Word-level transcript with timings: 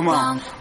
Come 0.00 0.08
on. 0.08 0.59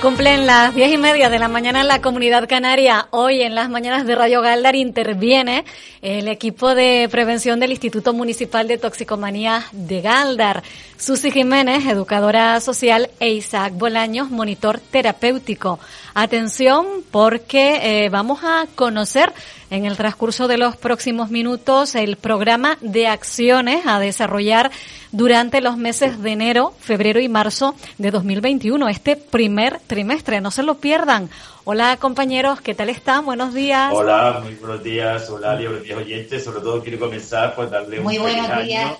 Cumplen 0.00 0.46
las 0.46 0.74
diez 0.74 0.92
y 0.92 0.98
media 0.98 1.28
de 1.28 1.38
la 1.38 1.46
mañana 1.46 1.82
en 1.82 1.88
la 1.88 2.00
comunidad 2.00 2.48
canaria. 2.48 3.06
Hoy 3.10 3.42
en 3.42 3.54
las 3.54 3.70
mañanas 3.70 4.06
de 4.06 4.14
Radio 4.14 4.40
Galdar 4.40 4.74
interviene 4.74 5.64
el 6.02 6.26
equipo 6.28 6.74
de 6.74 7.08
prevención 7.10 7.60
del 7.60 7.70
Instituto 7.70 8.12
Municipal 8.12 8.66
de 8.66 8.78
Toxicomanía 8.78 9.64
de 9.72 10.00
Galdar. 10.00 10.62
Susi 11.04 11.30
Jiménez, 11.30 11.84
educadora 11.84 12.58
social, 12.62 13.10
e 13.20 13.28
Isaac 13.28 13.74
Bolaños, 13.74 14.30
monitor 14.30 14.80
terapéutico. 14.80 15.78
Atención 16.14 16.86
porque 17.10 18.04
eh, 18.04 18.08
vamos 18.08 18.42
a 18.42 18.64
conocer 18.74 19.30
en 19.68 19.84
el 19.84 19.98
transcurso 19.98 20.48
de 20.48 20.56
los 20.56 20.78
próximos 20.78 21.28
minutos 21.28 21.94
el 21.94 22.16
programa 22.16 22.78
de 22.80 23.06
acciones 23.06 23.84
a 23.84 23.98
desarrollar 24.00 24.70
durante 25.12 25.60
los 25.60 25.76
meses 25.76 26.22
de 26.22 26.32
enero, 26.32 26.72
febrero 26.80 27.20
y 27.20 27.28
marzo 27.28 27.74
de 27.98 28.10
2021, 28.10 28.88
este 28.88 29.16
primer 29.16 29.80
trimestre. 29.86 30.40
No 30.40 30.50
se 30.50 30.62
lo 30.62 30.76
pierdan. 30.76 31.28
Hola 31.64 31.98
compañeros, 31.98 32.62
¿qué 32.62 32.74
tal 32.74 32.88
están? 32.88 33.26
Buenos 33.26 33.52
días. 33.52 33.92
Hola, 33.92 34.40
muy 34.42 34.54
buenos 34.54 34.82
días, 34.82 35.28
hola, 35.28 35.56
buenos 35.56 35.82
días 35.82 35.98
oyentes. 35.98 36.42
Sobre 36.42 36.62
todo 36.62 36.82
quiero 36.82 36.98
comenzar 36.98 37.54
por 37.54 37.68
darle 37.68 38.00
un 38.00 38.08
feliz 38.08 38.48
año. 38.48 38.96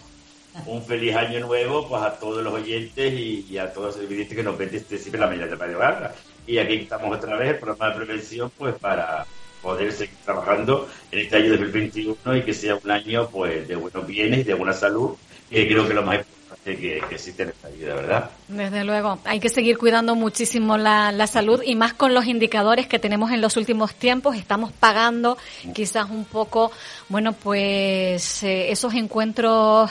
Un 0.66 0.82
feliz 0.84 1.16
año 1.16 1.40
nuevo 1.40 1.88
pues 1.88 2.02
a 2.02 2.12
todos 2.12 2.42
los 2.42 2.54
oyentes 2.54 3.12
y, 3.12 3.58
a 3.58 3.72
todos 3.72 3.88
los 3.88 3.96
televidentes 3.96 4.36
que 4.36 4.42
nos 4.42 4.56
ven 4.56 4.70
desde 4.70 4.98
siempre 4.98 5.20
la 5.20 5.26
mañana 5.26 5.48
de 5.48 5.56
Radio 5.56 5.78
Garra. 5.78 6.14
Y 6.46 6.58
aquí 6.58 6.74
estamos 6.74 7.16
otra 7.16 7.36
vez, 7.36 7.50
el 7.50 7.58
programa 7.58 7.90
de 7.90 8.04
prevención, 8.04 8.50
pues 8.56 8.74
para 8.76 9.26
poder 9.62 9.92
seguir 9.92 10.16
trabajando 10.24 10.88
en 11.10 11.18
este 11.18 11.36
año 11.36 11.50
2021 11.56 12.36
y 12.36 12.42
que 12.42 12.54
sea 12.54 12.76
un 12.76 12.90
año 12.90 13.28
pues 13.30 13.66
de 13.66 13.74
buenos 13.74 14.06
bienes 14.06 14.40
y 14.40 14.44
de 14.44 14.54
buena 14.54 14.74
salud, 14.74 15.16
que 15.50 15.66
creo 15.66 15.88
que 15.88 15.94
lo 15.94 16.02
más 16.02 16.18
importante 16.18 16.76
que, 16.76 17.02
que 17.08 17.14
existe 17.14 17.44
en 17.44 17.48
esta 17.48 17.68
vida, 17.70 17.94
¿verdad? 17.94 18.30
Desde 18.46 18.84
luego, 18.84 19.18
hay 19.24 19.40
que 19.40 19.48
seguir 19.48 19.78
cuidando 19.78 20.14
muchísimo 20.14 20.76
la, 20.76 21.10
la 21.12 21.26
salud 21.26 21.62
y 21.64 21.74
más 21.76 21.94
con 21.94 22.12
los 22.12 22.26
indicadores 22.26 22.86
que 22.86 22.98
tenemos 22.98 23.32
en 23.32 23.40
los 23.40 23.56
últimos 23.56 23.94
tiempos. 23.94 24.36
Estamos 24.36 24.70
pagando 24.70 25.38
quizás 25.72 26.10
un 26.10 26.26
poco, 26.26 26.70
bueno, 27.08 27.32
pues 27.32 28.42
eh, 28.42 28.70
esos 28.70 28.92
encuentros 28.94 29.90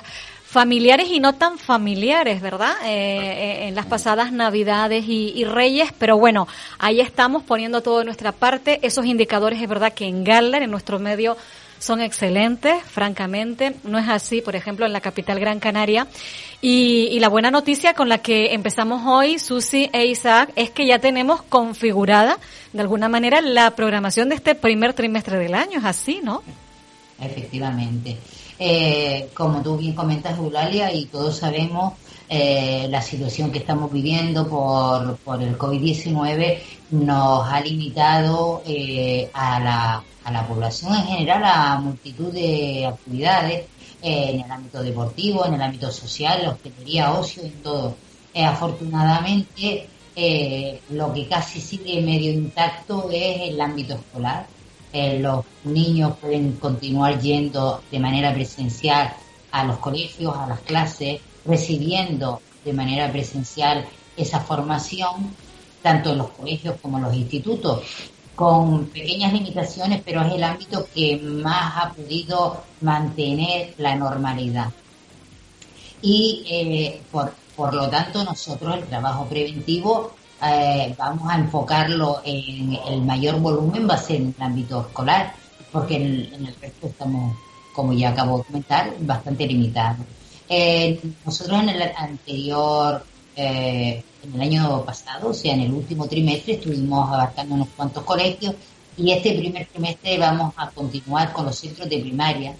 familiares 0.54 1.08
y 1.10 1.20
no 1.20 1.34
tan 1.34 1.58
familiares, 1.58 2.40
¿verdad? 2.40 2.76
Eh, 2.84 2.88
eh, 2.88 3.68
en 3.68 3.74
las 3.74 3.88
pasadas 3.88 4.32
Navidades 4.32 5.04
y, 5.08 5.44
Reyes, 5.46 5.92
pero 5.98 6.20
bueno, 6.20 6.48
ahí 6.78 7.02
estamos 7.02 7.42
poniendo 7.42 7.82
todo 7.82 8.00
de 8.00 8.06
nuestra 8.06 8.32
parte. 8.32 8.80
Esos 8.84 9.08
indicadores 9.08 9.60
es 9.60 9.68
verdad 9.68 9.94
que 9.94 10.06
en 10.06 10.24
Galler, 10.24 10.62
en 10.62 10.70
nuestro 10.70 11.00
medio, 11.00 11.36
son 11.80 12.02
excelentes, 12.02 12.84
francamente. 12.84 13.76
No 13.84 13.98
es 13.98 14.08
así, 14.08 14.42
por 14.42 14.56
ejemplo, 14.56 14.86
en 14.86 14.94
la 14.94 15.02
capital 15.02 15.40
Gran 15.40 15.60
Canaria. 15.60 16.06
Y, 16.62 17.08
y, 17.12 17.20
la 17.20 17.30
buena 17.30 17.50
noticia 17.50 17.96
con 17.96 18.08
la 18.08 18.20
que 18.20 18.54
empezamos 18.54 19.02
hoy, 19.08 19.40
Susi 19.40 19.90
e 19.92 20.06
Isaac, 20.06 20.52
es 20.56 20.70
que 20.70 20.86
ya 20.86 21.00
tenemos 21.00 21.42
configurada, 21.42 22.38
de 22.74 22.82
alguna 22.82 23.10
manera, 23.10 23.42
la 23.42 23.72
programación 23.72 24.30
de 24.30 24.36
este 24.36 24.54
primer 24.54 24.94
trimestre 24.94 25.40
del 25.40 25.56
año. 25.56 25.80
Es 25.80 25.86
así, 25.86 26.20
¿no? 26.24 26.44
Efectivamente. 27.20 28.18
Eh, 28.66 29.30
como 29.34 29.62
tú 29.62 29.76
bien 29.76 29.94
comentas, 29.94 30.38
Eulalia, 30.38 30.94
y 30.94 31.08
todos 31.08 31.36
sabemos 31.36 31.96
eh, 32.30 32.88
la 32.90 33.02
situación 33.02 33.52
que 33.52 33.58
estamos 33.58 33.92
viviendo 33.92 34.48
por, 34.48 35.18
por 35.18 35.44
el 35.44 35.58
COVID-19 35.58 36.60
nos 36.92 37.46
ha 37.46 37.60
limitado 37.60 38.64
eh, 38.66 39.30
a, 39.34 39.60
la, 40.24 40.48
población 40.48 40.96
en 40.96 41.04
general 41.08 41.44
a 41.44 41.78
multitud 41.78 42.32
de 42.32 42.86
actividades 42.86 43.66
en 44.02 44.40
el 44.40 44.50
ámbito 44.50 44.82
deportivo, 44.82 45.46
en 45.46 45.56
el 45.56 45.62
ámbito 45.62 45.92
social, 45.92 46.48
hostelería, 46.48 47.12
ocio, 47.12 47.44
en 47.44 47.62
todo. 47.62 47.98
afortunadamente, 48.34 49.90
lo 50.90 51.14
que 51.14 51.28
casi 51.28 51.60
sigue 51.60 52.02
medio 52.02 52.32
intacto 52.32 53.10
es 53.12 53.50
el 53.50 53.60
ámbito 53.60 53.96
escolar 53.96 54.48
eh, 54.94 55.20
los 55.20 55.44
niños 55.64 56.18
pueden 56.22 56.54
continuar 56.54 57.20
yendo 57.20 57.82
de 57.92 58.00
manera 58.00 58.32
presencial 58.32 59.14
a 59.52 59.66
los 59.66 59.78
colegios, 59.80 60.36
a 60.38 60.46
las 60.46 60.60
clases, 60.60 61.20
recibiendo 61.46 62.42
de 62.64 62.74
manera 62.74 63.12
presencial 63.12 63.86
esa 64.16 64.40
formación, 64.40 65.36
tanto 65.82 66.12
en 66.12 66.20
los 66.20 66.30
colegios 66.30 66.76
como 66.80 66.98
en 67.00 67.06
los 67.06 67.16
institutos, 67.16 67.82
con 68.36 68.86
pequeñas 68.86 69.34
limitaciones, 69.34 70.02
pero 70.06 70.22
es 70.22 70.34
el 70.34 70.44
ámbito 70.44 70.88
que 70.94 71.18
más 71.18 71.74
ha 71.76 71.94
podido 71.94 72.64
mantener 72.82 73.74
la 73.78 73.96
normalidad. 73.96 74.72
Y 76.02 76.44
eh, 76.48 77.02
por, 77.12 77.34
por 77.56 77.74
lo 77.74 77.90
tanto, 77.90 78.24
nosotros 78.24 78.78
el 78.78 78.86
trabajo 78.86 79.26
preventivo 79.26 80.14
eh, 80.46 80.94
vamos 80.98 81.32
a 81.32 81.38
enfocarlo 81.38 82.22
en 82.26 82.78
el 82.88 83.02
mayor 83.02 83.40
volumen, 83.40 83.88
va 83.90 83.96
a 83.96 83.98
ser 83.98 84.18
en 84.18 84.36
el 84.38 84.44
ámbito 84.44 84.82
escolar, 84.82 85.34
porque 85.72 85.96
en, 85.96 86.46
el 86.46 86.56
resto 86.60 86.88
estamos, 86.88 87.38
como 87.74 87.94
ya 87.94 88.10
acabo 88.10 88.40
de 88.40 88.44
comentar, 88.44 88.94
bastante 89.00 89.48
limitados. 89.48 90.06
Eh, 90.50 91.00
nosotros 91.26 91.62
en 91.62 91.70
el 91.70 91.82
anterior, 91.96 93.06
eh, 93.36 94.04
en 94.22 94.36
el 94.36 94.42
año 94.42 94.84
pasado, 94.84 95.30
o 95.30 95.34
sea, 95.34 95.54
en 95.54 95.62
el 95.62 95.74
último 95.74 96.08
trimestre, 96.08 96.56
estuvimos 96.56 97.10
abarcando 97.10 97.56
unos 97.56 97.70
cuantos 97.76 98.04
colegios 98.04 98.56
y 98.98 99.12
este 99.12 99.34
primer 99.34 99.66
trimestre 99.68 100.18
vamos 100.18 100.54
a 100.58 100.70
continuar 100.70 101.32
con 101.32 101.46
los 101.46 101.58
centros 101.58 101.90
de 101.90 102.00
primaria, 102.00 102.56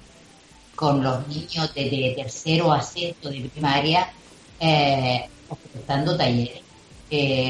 con 0.76 1.04
los 1.04 1.28
niños 1.28 1.74
de, 1.74 2.14
tercero 2.16 2.72
a 2.72 2.82
sexto 2.82 3.30
de 3.30 3.42
primaria, 3.42 4.12
eh, 4.60 5.28
ofertando 5.50 6.16
talleres 6.18 6.64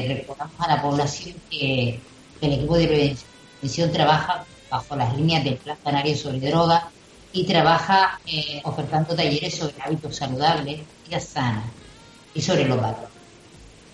recordamos 0.08 0.54
a 0.58 0.68
la 0.68 0.82
población 0.82 1.36
que, 1.50 2.00
el 2.40 2.52
equipo 2.52 2.76
de 2.76 2.86
prevención 2.86 3.90
trabaja 3.90 4.44
bajo 4.70 4.96
las 4.96 5.16
líneas 5.16 5.44
del 5.44 5.56
Plan 5.56 5.78
Canario 5.82 6.16
sobre 6.16 6.40
droga 6.40 6.90
y 7.32 7.44
trabaja 7.44 8.20
eh, 8.26 8.60
ofertando 8.64 9.14
talleres 9.14 9.54
sobre 9.56 9.74
hábitos 9.82 10.16
saludables, 10.16 10.80
vida 11.06 11.20
sana 11.20 11.64
y 12.34 12.42
sobre 12.42 12.66
los 12.66 12.80
valores. 12.80 13.08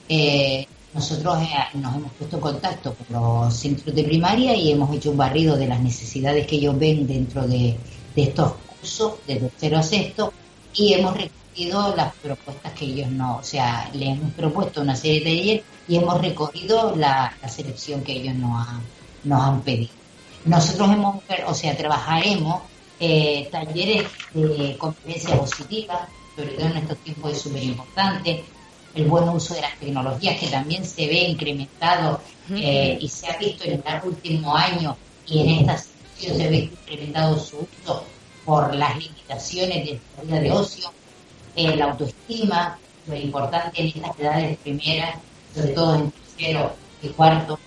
Eh, 0.09 0.67
nosotros 0.93 1.39
eh, 1.43 1.79
nos 1.79 1.97
hemos 1.97 2.13
puesto 2.13 2.37
en 2.37 2.43
contacto 2.43 2.95
con 2.95 3.07
los 3.23 3.55
centros 3.55 3.95
de 3.95 4.03
primaria 4.05 4.55
y 4.57 4.73
hemos 4.73 4.95
hecho 4.95 5.13
un 5.13 5.17
barrido 5.17 5.57
de 5.57 5.69
las 5.69 5.81
necesidades 5.81 6.47
que 6.47 6.57
ellos 6.57 6.79
ven 6.79 7.07
dentro 7.07 7.47
de, 7.47 7.77
estos 8.17 8.53
cursos, 8.67 9.15
de 9.27 9.37
tercero 9.37 9.79
a 9.79 9.83
sexto, 9.83 10.33
y 10.75 10.93
hemos 10.93 11.17
las 11.97 12.15
propuestas 12.15 12.73
que 12.73 12.85
ellos 12.85 13.11
no, 13.11 13.39
o 13.39 13.43
sea, 13.43 13.91
le 13.93 14.11
hemos 14.11 14.33
propuesto 14.33 14.81
una 14.81 14.97
serie 14.97 15.21
de 15.21 15.25
talleres 15.25 15.63
y 15.89 15.97
hemos 15.97 16.21
recogido 16.21 16.95
la, 16.97 17.35
selección 17.49 18.03
que 18.03 18.13
ellos 18.13 18.35
nos, 18.35 18.67
nos 19.25 19.43
han 19.43 19.61
pedido. 19.63 19.91
Nosotros 20.45 20.91
hemos, 20.91 21.17
o 21.47 21.55
sea, 21.55 21.77
trabajaremos 21.77 22.63
eh, 22.99 23.49
talleres 23.51 24.07
de 24.33 24.77
convivencia 24.79 25.37
positiva, 25.37 26.09
sobre 26.37 26.53
todo 26.53 26.67
en 26.67 26.77
estos 26.77 26.99
tiempos 26.99 27.33
es 27.33 27.41
súper 27.41 27.63
importante, 27.65 28.45
el 28.95 29.05
buen 29.07 29.29
uso 29.29 29.55
de 29.55 29.61
las 29.61 29.79
tecnologías 29.79 30.39
que 30.39 30.49
también 30.49 30.85
se 30.85 31.07
ve 31.07 31.19
incrementado 31.25 32.21
eh, 32.51 32.99
y 33.01 33.09
se 33.09 33.29
ha 33.29 33.37
visto 33.37 33.65
en 33.65 33.83
el 33.87 34.01
último 34.05 34.57
año 34.57 34.97
y 35.27 35.41
en 35.41 35.49
esta 35.61 35.79
situación 35.79 36.37
se 36.37 36.49
ve 36.49 36.57
incrementado 36.57 37.39
su 37.39 37.69
uso 37.83 38.05
por 38.45 38.75
las 38.75 38.97
limitaciones 38.97 39.85
de 39.85 40.01
la 40.17 40.23
vida 40.25 40.41
de 40.41 40.53
ocio 40.53 40.91
eh, 41.55 41.77
la 41.77 41.87
autoestima, 41.87 42.79
lo 43.07 43.17
importante 43.17 43.81
en 43.81 43.89
estas 43.89 44.19
edades 44.19 44.59
primeras, 44.59 45.17
sobre 45.55 45.73
todo 45.73 45.95
en 45.97 46.11
tercero 46.11 46.73
y 47.03 47.09
cuarto, 47.09 47.59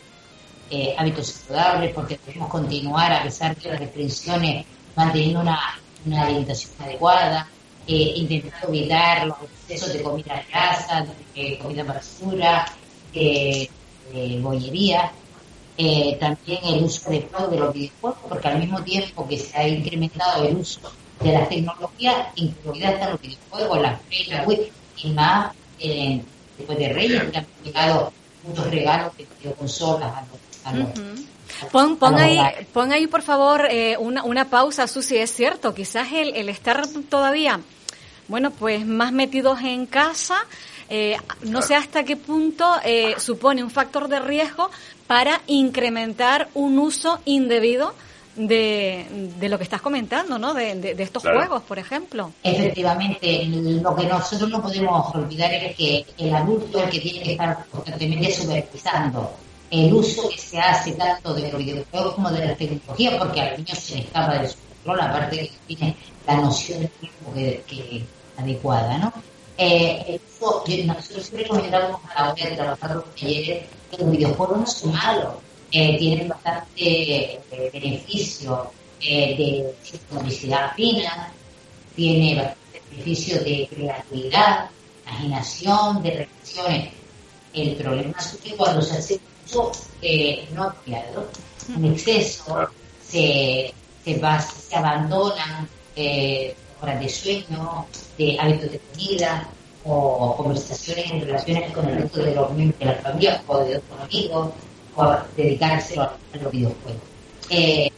eh, 0.69 0.95
hábitos 0.97 1.27
saludables, 1.27 1.93
porque 1.93 2.19
debemos 2.25 2.49
continuar, 2.49 3.11
a 3.11 3.23
pesar 3.23 3.55
de 3.55 3.69
las 3.69 3.79
restricciones, 3.79 4.65
manteniendo 4.95 5.41
una, 5.41 5.59
alimentación 6.11 6.71
adecuada, 6.79 7.47
eh, 7.87 8.13
intentando 8.15 8.69
evitar 8.69 9.27
los 9.27 9.37
excesos 9.41 9.93
de 9.93 10.01
comida 10.01 10.43
grasa, 10.49 11.05
de 11.35 11.59
comida 11.59 11.83
basura, 11.83 12.65
de, 13.13 13.69
de 14.11 14.39
bollería. 14.41 15.11
Eh, 15.75 16.17
también 16.19 16.59
el 16.65 16.83
uso 16.83 17.09
de 17.09 17.27
de 17.49 17.57
los 17.57 17.73
videojuegos, 17.73 18.19
porque 18.29 18.47
al 18.47 18.59
mismo 18.59 18.83
tiempo 18.83 19.27
que 19.27 19.39
se 19.39 19.57
ha 19.57 19.67
incrementado 19.67 20.43
el 20.43 20.57
uso 20.57 20.91
de 21.19 21.31
las 21.31 21.49
tecnologías, 21.49 22.27
incluidas 22.35 22.93
hasta 22.93 23.09
los 23.11 23.21
videojuegos, 23.21 23.81
las 23.81 24.01
fechas 24.09 24.45
web 24.45 24.71
y 24.97 25.09
más 25.11 25.53
eh, 25.79 26.21
después 26.57 26.77
de 26.77 26.89
Reyes, 26.89 27.23
que 27.31 27.37
han 27.37 27.47
llegado 27.63 28.13
muchos 28.43 28.69
regalos 28.69 29.17
de 29.17 29.27
videoconsolas 29.39 30.13
a 30.65 30.73
los, 30.73 30.89
Pon, 31.71 31.97
pon, 31.97 32.15
ahí, 32.15 32.39
pon 32.73 32.91
ahí, 32.91 33.07
por 33.07 33.21
favor, 33.21 33.67
eh, 33.69 33.95
una, 33.97 34.23
una 34.23 34.49
pausa, 34.49 34.87
Susi. 34.87 35.17
Es 35.17 35.33
cierto, 35.33 35.73
quizás 35.73 36.11
el, 36.11 36.35
el 36.35 36.49
estar 36.49 36.85
todavía, 37.09 37.59
bueno, 38.27 38.51
pues 38.51 38.85
más 38.85 39.11
metidos 39.11 39.61
en 39.61 39.85
casa, 39.85 40.45
eh, 40.89 41.17
no 41.43 41.61
sé 41.61 41.75
hasta 41.75 42.03
qué 42.03 42.15
punto 42.17 42.69
eh, 42.83 43.15
supone 43.17 43.63
un 43.63 43.69
factor 43.69 44.07
de 44.07 44.19
riesgo 44.19 44.69
para 45.07 45.41
incrementar 45.47 46.49
un 46.53 46.79
uso 46.79 47.19
indebido 47.25 47.93
de, 48.35 49.31
de 49.39 49.49
lo 49.49 49.57
que 49.57 49.63
estás 49.63 49.81
comentando, 49.81 50.37
¿no? 50.39 50.53
De, 50.53 50.75
de, 50.75 51.03
estos 51.03 51.23
juegos, 51.23 51.63
por 51.63 51.79
ejemplo. 51.79 52.31
Efectivamente, 52.43 53.45
lo 53.45 53.95
que 53.95 54.05
nosotros 54.05 54.49
no 54.49 54.61
podemos 54.61 55.13
olvidar 55.15 55.53
es 55.53 55.75
que 55.75 56.05
el 56.17 56.33
adulto 56.33 56.79
es 56.79 56.85
el 56.85 56.89
que 56.89 56.99
tiene 56.99 57.23
que 57.23 57.31
estar 57.33 57.65
constantemente 57.71 58.31
supervisando 58.33 59.33
el 59.71 59.91
uso 59.91 60.29
que 60.29 60.37
se 60.37 60.59
hace 60.59 60.91
tanto 60.93 61.33
de 61.33 61.51
los 61.51 61.57
videojuegos 61.57 62.13
como 62.15 62.29
de 62.29 62.45
la 62.45 62.55
tecnología, 62.55 63.17
porque 63.17 63.41
al 63.41 63.57
niño 63.57 63.75
se 63.75 63.95
le 63.95 64.01
escapa 64.01 64.37
de 64.37 64.49
su 64.49 64.57
control, 64.57 65.01
aparte 65.01 65.35
de 65.35 65.47
que 65.47 65.75
tiene 65.75 65.95
la 66.27 66.37
noción 66.37 66.81
de 66.81 66.87
tiempo 66.87 67.33
que, 67.33 67.63
que 67.67 68.05
adecuada, 68.37 68.97
¿no? 68.99 69.13
Eh, 69.57 70.19
nosotros 70.85 71.25
siempre 71.25 71.43
recomendamos 71.43 72.01
a 72.15 72.23
la 72.23 72.33
hora 72.33 72.45
de 72.45 72.55
trabajar 72.55 72.95
los 72.95 73.15
talleres 73.15 73.65
que 73.89 73.97
los 73.97 74.11
videojuegos 74.11 74.57
no 74.57 74.65
son 74.65 74.91
malos, 74.93 75.33
eh, 75.75 75.97
tienen 75.97 76.27
bastante 76.27 77.33
eh, 77.33 77.69
beneficio 77.73 78.71
eh, 79.01 79.35
de 79.35 79.97
publicidad 80.07 80.71
fina, 80.75 81.33
tiene 81.95 82.35
bastante 82.35 82.81
beneficio 82.91 83.43
de 83.43 83.67
creatividad, 83.71 84.69
imaginación, 85.01 86.03
de 86.03 86.11
reflexiones. 86.11 86.93
El 87.55 87.75
problema 87.75 88.15
es 88.19 88.37
que 88.43 88.55
cuando 88.55 88.83
se 88.83 88.97
hace 88.97 89.19
mucho 89.41 89.71
no 90.53 90.63
apropiado, 90.63 91.27
en 91.75 91.85
exceso, 91.85 92.69
se, 93.03 93.73
se, 94.05 94.19
va, 94.19 94.39
se 94.39 94.75
abandonan 94.75 95.67
horas 96.83 96.99
de 96.99 97.09
sueño, 97.09 97.87
de 98.19 98.37
hábitos 98.39 98.73
de 98.73 98.79
comida 98.79 99.49
o 99.85 100.35
conversaciones 100.37 101.09
en 101.09 101.21
relaciones 101.21 101.71
con 101.73 101.89
el 101.89 102.03
resto 102.03 102.23
de 102.23 102.35
los 102.35 102.51
miembros 102.51 102.79
de 102.79 102.85
la 102.85 102.95
familia 102.95 103.43
o 103.47 103.57
de 103.57 103.77
otros 103.77 104.01
amigos 104.01 104.51
o 104.95 105.15
dedicarse 105.35 105.99
a 105.99 106.13
los 106.41 106.51
videojuegos. 106.51 107.01
Eh, 107.49 107.91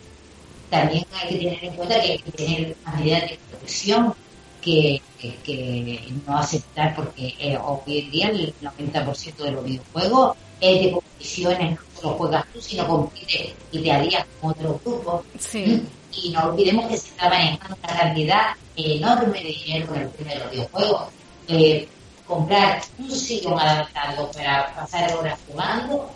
también 0.69 1.06
hay 1.13 1.30
que 1.30 1.38
tener 1.38 1.63
en 1.63 1.75
cuenta 1.75 2.01
que 2.01 2.12
hay 2.12 2.19
que 2.19 2.31
tener 2.31 2.75
medidas 2.97 3.21
de 3.21 3.39
protección 3.50 4.13
que, 4.62 5.01
que, 5.19 6.13
no 6.25 6.38
aceptar 6.38 6.95
porque 6.95 7.36
eh, 7.39 7.57
hoy 7.63 8.00
en 8.00 8.12
día 8.12 8.30
el 8.30 8.53
90% 8.62 9.36
de 9.36 9.51
los 9.51 9.63
videojuegos 9.63 10.38
es 10.59 10.83
de 10.83 10.92
competiciones, 10.92 11.80
no 11.80 12.01
solo 12.01 12.18
juegas 12.18 12.45
tú, 12.51 12.62
sino 12.62 12.88
compites 12.88 13.53
y 13.71 13.80
te 13.80 13.91
harías 13.91 14.25
con 14.41 14.51
otro 14.51 14.80
grupo. 14.83 15.24
Sí 15.38 15.83
y 16.21 16.30
no 16.30 16.45
olvidemos 16.45 16.88
que 16.88 16.98
se 16.98 17.09
está 17.09 17.30
manejando 17.30 17.77
una 17.83 17.98
cantidad 17.98 18.41
enorme 18.75 19.44
de 19.44 19.50
dinero 19.50 19.88
con 19.88 19.98
el 19.98 20.09
tema 20.12 20.31
de 20.31 20.39
los 20.39 20.51
videojuegos. 20.51 21.01
Eh, 21.48 21.88
comprar 22.25 22.81
un 22.98 23.12
sillón 23.12 23.59
adaptado 23.59 24.31
para 24.31 24.74
pasar 24.74 25.13
horas 25.15 25.39
jugando 25.48 26.09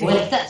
cuesta 0.00 0.46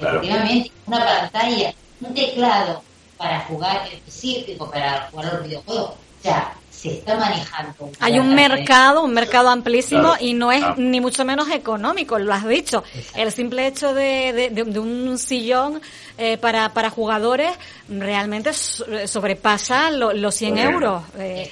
efectivamente 0.00 0.70
una 0.86 1.04
pantalla, 1.04 1.74
un 2.00 2.14
teclado 2.14 2.82
para 3.16 3.40
jugar 3.40 3.88
específico, 3.92 4.70
para 4.70 5.08
jugar 5.10 5.34
los 5.34 5.42
videojuegos. 5.44 5.90
O 5.90 6.22
sea, 6.22 6.54
se 6.70 6.94
está 6.94 7.16
manejando. 7.16 7.90
Hay 8.00 8.18
un 8.18 8.34
mercado, 8.34 9.02
un 9.02 9.14
mercado 9.14 9.48
amplísimo 9.48 10.14
y 10.20 10.34
no 10.34 10.52
es 10.52 10.62
ni 10.76 11.00
mucho 11.00 11.24
menos 11.24 11.50
económico, 11.50 12.18
lo 12.18 12.32
has 12.32 12.46
dicho. 12.46 12.84
El 13.14 13.32
simple 13.32 13.66
hecho 13.66 13.94
de, 13.94 14.50
de, 14.52 14.80
un 14.80 15.18
sillón 15.18 15.80
eh, 16.18 16.36
para, 16.36 16.72
para 16.74 16.90
jugadores 16.90 17.52
realmente 17.88 18.52
sobrepasa 18.52 19.90
los 19.90 20.34
100 20.34 20.58
euros. 20.58 21.02
Eh, 21.18 21.50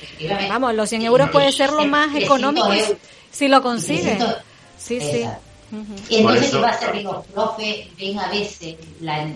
vamos, 0.48 0.74
los 0.74 0.88
100 0.88 1.02
euros 1.02 1.30
puede 1.30 1.52
ser 1.52 1.70
lo 1.70 1.86
más 1.86 2.14
económico 2.14 2.68
si 3.30 3.48
lo 3.48 3.62
consigue. 3.62 4.18
Sí, 4.76 5.00
sí. 5.00 5.24
Y 6.08 6.16
entonces, 6.16 6.50
¿qué 6.50 6.58
pasa? 6.58 6.92
Que 6.92 7.02
los 7.02 7.26
profes 7.26 7.86
ven 7.98 8.18
a 8.18 8.28
veces, 8.28 8.76
la, 9.00 9.28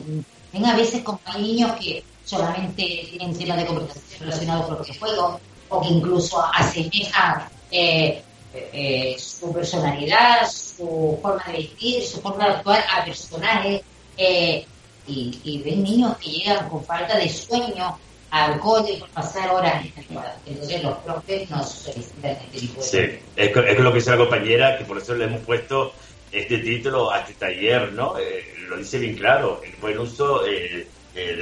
ven 0.52 0.64
a 0.64 0.76
veces 0.76 1.02
con 1.02 1.19
niños 1.38 1.73
que 1.81 2.05
solamente 2.25 3.06
tienen 3.11 3.37
temas 3.37 3.56
de 3.56 3.67
conversación 3.67 4.20
relacionados 4.20 4.67
con 4.67 4.79
los 4.79 4.99
juegos 4.99 5.40
o 5.70 5.81
que 5.81 5.88
incluso 5.88 6.43
asemeja 6.55 7.50
eh, 7.70 8.23
eh, 8.55 9.17
su 9.19 9.52
personalidad, 9.52 10.49
su 10.50 11.19
forma 11.23 11.44
de 11.46 11.52
vestir, 11.52 12.02
su 12.02 12.20
forma 12.20 12.44
de 12.46 12.50
actuar 12.55 12.85
a 12.90 13.05
personajes. 13.05 13.82
Eh, 14.17 14.67
y, 15.06 15.62
ven 15.64 15.82
niños 15.82 16.19
que 16.19 16.31
llegan 16.31 16.69
con 16.69 16.85
falta 16.85 17.17
de 17.17 17.31
sueño 17.31 17.99
al 18.31 18.58
cole 18.61 18.99
por 18.99 19.08
pasar 19.08 19.49
horas 19.49 19.82
en 19.85 19.93
Entonces 20.46 20.82
los 20.82 20.99
profes 20.99 21.49
nos 21.49 21.70
solicitan 21.70 22.32
este 22.32 22.58
tipo 22.58 22.82
de... 22.82 22.87
Sí, 22.87 22.99
es, 23.35 23.56
es 23.56 23.79
lo 23.81 23.90
que 23.90 23.99
dice 23.99 24.11
la 24.11 24.19
compañera, 24.19 24.76
que 24.76 24.85
por 24.85 24.99
eso 24.99 25.14
le 25.14 25.25
hemos 25.25 25.40
puesto 25.40 25.94
este 26.32 26.58
título 26.58 27.10
a 27.10 27.20
este 27.20 27.34
taller, 27.34 27.92
¿no? 27.92 28.14
lo 28.69 28.76
dice 28.76 28.98
bien 28.98 29.16
claro, 29.16 29.62
el 29.64 29.72
buen 29.80 29.98
uso 29.98 30.42
de 30.42 30.86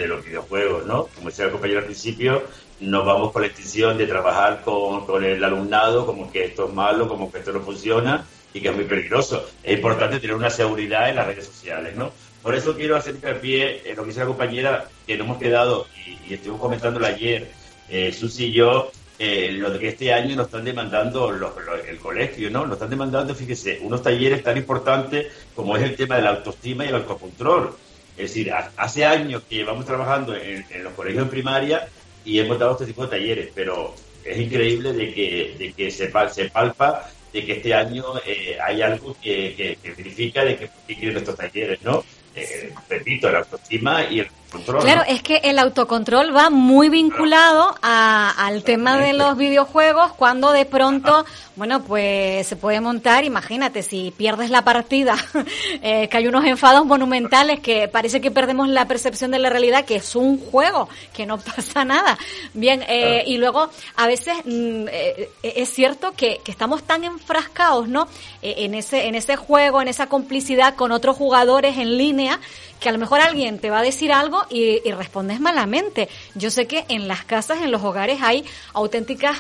los 0.07 0.25
videojuegos, 0.25 0.87
¿no? 0.87 1.09
Como 1.15 1.29
decía 1.29 1.47
la 1.47 1.53
compañera 1.53 1.81
al 1.81 1.87
principio, 1.87 2.45
no 2.81 3.05
vamos 3.05 3.33
con 3.33 3.43
la 3.43 3.49
extinción 3.49 3.97
de 3.99 4.07
trabajar 4.07 4.63
con, 4.63 5.07
con, 5.07 5.25
el 5.25 5.43
alumnado 5.43 6.07
como 6.07 6.31
que 6.31 6.45
esto 6.45 6.67
es 6.69 6.75
malo, 6.75 7.09
como 7.09 7.31
que 7.31 7.39
esto 7.39 7.53
no 7.53 7.61
funciona 7.61 8.25
y 8.53 8.61
que 8.61 8.69
es 8.69 8.75
muy 8.75 8.85
peligroso. 8.85 9.47
Es 9.63 9.77
importante 9.77 10.21
tener 10.21 10.37
una 10.37 10.51
seguridad 10.51 11.09
en 11.11 11.17
las 11.17 11.27
redes 11.27 11.47
sociales, 11.47 11.97
¿no? 11.97 12.11
Por 12.43 12.55
eso 12.55 12.77
quiero 12.77 12.97
hacer 12.97 13.17
pie 13.41 13.83
en 13.85 13.97
lo 13.97 14.03
que 14.03 14.09
dice 14.09 14.21
la 14.21 14.27
compañera, 14.27 14.89
que 15.07 15.17
nos 15.17 15.27
hemos 15.27 15.39
quedado, 15.39 15.87
y, 16.29 16.35
estuvimos 16.35 16.61
comentándolo 16.61 17.07
ayer, 17.07 17.51
eh, 17.89 18.13
Susi 18.13 18.47
y 18.47 18.53
yo, 18.53 18.91
eh, 19.19 19.51
lo 19.53 19.71
de 19.71 19.79
que 19.79 19.89
este 19.89 20.13
año 20.13 20.37
nos 20.37 20.47
están 20.47 20.65
demandando 20.65 21.31
el 21.31 21.99
colegio, 21.99 22.51
¿no? 22.51 22.67
Nos 22.67 22.75
están 22.75 22.91
demandando, 22.91 23.35
fíjese, 23.35 23.79
unos 23.83 24.03
talleres 24.03 24.43
tan 24.43 24.57
importantes 24.57 25.29
como 25.55 25.77
es 25.77 25.83
el 25.83 25.97
tema 25.97 26.17
de 26.17 26.23
la 26.23 26.31
autoestima 26.31 26.85
y 26.85 26.89
el 26.89 26.97
autocontrol. 26.97 27.75
Es 28.17 28.31
decir, 28.31 28.53
hace 28.77 29.05
años 29.05 29.43
que 29.49 29.57
llevamos 29.57 29.85
trabajando 29.85 30.35
en, 30.35 30.65
en 30.71 30.85
los 30.85 30.93
colegios 30.95 31.23
en 31.23 31.31
primaria 31.31 31.89
y 32.25 32.39
hemos 32.39 32.59
dado 32.59 32.73
este 32.73 32.87
tipo 32.87 33.05
de 33.05 33.09
talleres, 33.09 33.51
pero 33.55 33.95
es 34.25 34.39
increíble 34.39 34.93
de 34.93 35.15
que, 35.15 35.55
de 35.59 35.73
que 35.73 35.91
se, 35.91 36.11
se 36.31 36.51
palpa 36.51 37.11
de 37.33 37.45
que 37.45 37.53
este 37.53 37.75
año 37.75 38.05
eh, 38.27 38.57
hay 38.63 38.83
algo 38.83 39.17
que, 39.23 39.55
que, 39.55 39.79
que 39.83 39.91
verifica 39.93 40.45
de 40.45 40.57
que, 40.57 40.71
que 40.87 40.97
quieren 40.97 41.19
estos 41.19 41.37
talleres, 41.37 41.83
¿no? 41.83 42.05
Eh, 42.35 42.73
repito, 42.89 43.31
la 43.31 43.39
autoestima 43.39 44.05
y 44.11 44.21
el 44.21 44.29
Claro, 44.51 45.03
es 45.09 45.23
que 45.23 45.37
el 45.39 45.59
autocontrol 45.59 46.35
va 46.35 46.51
muy 46.51 46.89
vinculado 46.89 47.75
al 47.83 48.63
tema 48.63 48.99
de 48.99 49.13
los 49.13 49.37
videojuegos 49.37 50.13
cuando 50.13 50.53
de 50.53 50.65
pronto, 50.65 51.27
bueno, 51.57 51.83
pues 51.83 52.47
se 52.47 52.57
puede 52.57 52.81
montar, 52.81 53.25
imagínate, 53.25 53.83
si 53.83 54.13
pierdes 54.17 54.51
la 54.51 54.63
partida, 54.63 55.17
eh, 55.83 56.09
que 56.09 56.17
hay 56.17 56.29
unos 56.29 56.45
enfados 56.45 56.87
monumentales 56.87 57.61
que 57.61 57.89
parece 57.89 58.21
que 58.21 58.31
perdemos 58.31 58.69
la 58.69 58.87
percepción 58.87 59.33
de 59.33 59.41
la 59.41 59.51
realidad, 59.51 59.85
que 59.85 59.97
es 59.97 60.15
un 60.15 60.39
juego, 60.39 60.89
que 61.13 61.27
no 61.27 61.39
pasa 61.57 61.85
nada. 61.85 62.17
Bien, 62.55 62.85
eh, 62.89 63.25
y 63.27 63.39
luego 63.39 63.69
a 63.97 64.07
veces 64.07 64.37
mm, 64.45 64.87
eh, 64.91 65.31
es 65.43 65.69
cierto 65.71 66.13
que, 66.13 66.41
que, 66.45 66.53
estamos 66.53 66.85
tan 66.85 67.05
enfrascados, 67.05 67.89
¿no? 67.89 68.09
en, 68.43 68.75
ese, 68.75 69.07
en 69.07 69.15
ese 69.15 69.37
juego, 69.37 69.83
en 69.83 69.89
esa 69.89 70.07
complicidad 70.07 70.75
con 70.77 70.93
otros 70.93 71.17
jugadores 71.17 71.77
en 71.79 71.99
línea, 71.99 72.41
que 72.81 72.89
a 72.89 72.93
lo 72.93 72.99
mejor 72.99 73.21
alguien 73.21 73.59
te 73.59 73.71
va 73.71 73.81
a 73.81 73.83
decir 73.83 74.13
algo 74.13 74.45
y, 74.51 74.81
respondes 74.91 75.41
malamente. 75.41 76.09
Yo 76.35 76.51
sé 76.51 76.67
que 76.67 76.85
en 76.89 77.09
las 77.09 77.25
casas, 77.25 77.63
en 77.63 77.71
los 77.71 77.83
hogares 77.83 78.21
hay 78.23 78.45
auténticas 78.73 79.39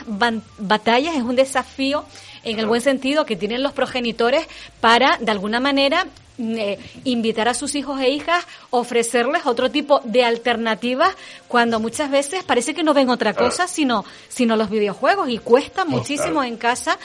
batallas, 0.58 1.16
es 1.16 1.22
un 1.22 1.36
desafío 1.36 2.04
en 2.44 2.58
el 2.58 2.66
buen 2.66 2.80
sentido 2.80 3.26
que 3.26 3.36
tienen 3.36 3.62
los 3.62 3.72
progenitores 3.72 4.46
para, 4.80 5.18
de 5.18 5.30
alguna 5.30 5.60
manera, 5.60 6.06
eh, 6.38 6.78
invitar 7.04 7.48
a 7.48 7.54
sus 7.54 7.74
hijos 7.74 7.98
e 8.00 8.10
hijas, 8.10 8.46
ofrecerles 8.70 9.46
otro 9.46 9.70
tipo 9.70 10.00
de 10.04 10.22
alternativas 10.22 11.14
cuando 11.48 11.80
muchas 11.80 12.10
veces 12.10 12.44
parece 12.44 12.74
que 12.74 12.82
no 12.82 12.92
ven 12.92 13.08
otra 13.08 13.32
cosa 13.32 13.66
sino, 13.66 14.04
sino 14.28 14.54
los 14.54 14.68
videojuegos 14.68 15.30
y 15.30 15.38
cuesta 15.38 15.86
muchísimo 15.86 16.44
en 16.44 16.58
casa 16.58 16.98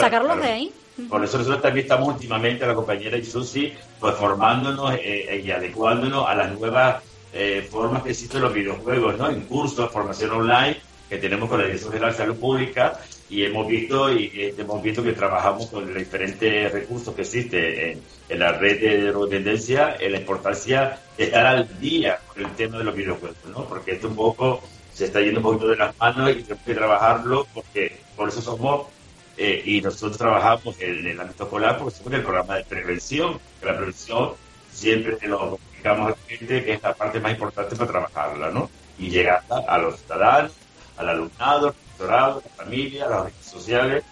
sacarlos 0.00 0.40
de 0.40 0.50
ahí. 0.50 0.72
Por 1.08 1.24
eso 1.24 1.38
nosotros 1.38 1.62
también 1.62 1.86
estamos 1.86 2.08
últimamente, 2.08 2.66
la 2.66 2.74
compañera 2.74 3.16
Isusi, 3.16 3.72
pues 3.98 4.14
formándonos 4.14 4.94
eh, 4.94 5.42
y 5.44 5.50
adecuándonos 5.50 6.26
a 6.28 6.34
las 6.34 6.52
nuevas 6.52 7.02
eh, 7.32 7.66
formas 7.68 8.02
que 8.02 8.10
existen 8.10 8.42
los 8.42 8.54
videojuegos, 8.54 9.18
¿no? 9.18 9.28
En 9.28 9.42
cursos, 9.42 9.90
formación 9.90 10.30
online 10.30 10.76
que 11.08 11.18
tenemos 11.18 11.48
con 11.48 11.58
la 11.58 11.64
Dirección 11.64 11.92
General 11.92 12.12
de 12.12 12.18
Salud 12.18 12.36
Pública 12.36 13.00
y 13.28 13.44
hemos 13.44 13.66
visto 13.66 14.12
y 14.12 14.54
hemos 14.56 14.82
visto 14.82 15.02
que 15.02 15.12
trabajamos 15.12 15.66
con 15.66 15.86
los 15.86 15.96
diferentes 15.96 16.72
recursos 16.72 17.14
que 17.14 17.22
existen 17.22 18.00
en, 18.28 18.38
la 18.38 18.52
red 18.52 18.80
de 18.80 19.28
tendencia 19.28 19.96
en 19.98 20.12
la 20.12 20.18
importancia 20.18 20.98
de 21.16 21.24
estar 21.24 21.44
al 21.44 21.80
día 21.80 22.20
con 22.26 22.44
el 22.44 22.50
tema 22.52 22.78
de 22.78 22.84
los 22.84 22.94
videojuegos, 22.94 23.36
¿no? 23.48 23.64
Porque 23.64 23.92
esto 23.92 24.08
un 24.08 24.16
poco 24.16 24.62
se 24.92 25.06
está 25.06 25.20
yendo 25.20 25.40
un 25.40 25.44
poquito 25.44 25.68
de 25.68 25.76
las 25.76 25.98
manos 25.98 26.30
y 26.30 26.42
tenemos 26.42 26.64
que 26.64 26.74
trabajarlo 26.74 27.46
porque 27.52 27.96
por 28.16 28.28
eso 28.28 28.40
somos 28.40 28.86
eh, 29.36 29.62
y 29.64 29.80
nosotros 29.80 30.16
trabajamos 30.16 30.80
en, 30.80 31.06
el 31.06 31.20
ámbito 31.20 31.44
escolar 31.44 31.78
porque 31.78 31.96
somos 31.96 32.12
el 32.12 32.22
programa 32.22 32.56
de 32.56 32.64
prevención, 32.64 33.40
la 33.62 33.76
prevención 33.76 34.32
siempre 34.72 35.16
te 35.16 35.26
lo 35.28 35.38
comunicamos 35.38 36.06
a 36.06 36.10
la 36.10 36.16
gente 36.26 36.64
que 36.64 36.72
es 36.72 36.82
la 36.82 36.94
parte 36.94 37.20
más 37.20 37.32
importante 37.32 37.76
para 37.76 37.90
trabajarla, 37.90 38.50
¿no? 38.50 38.70
Y 38.98 39.10
llegar 39.10 39.42
a 39.48 39.78
los 39.78 39.98
ciudadanos, 40.00 40.52
al 40.96 41.08
alumnado, 41.08 41.68
al 41.68 41.74
profesorado, 41.74 42.38
a 42.38 42.48
la 42.48 42.64
familia, 42.64 43.06
a 43.06 43.10
las 43.10 43.22
redes 43.24 43.46
sociales 43.46 44.04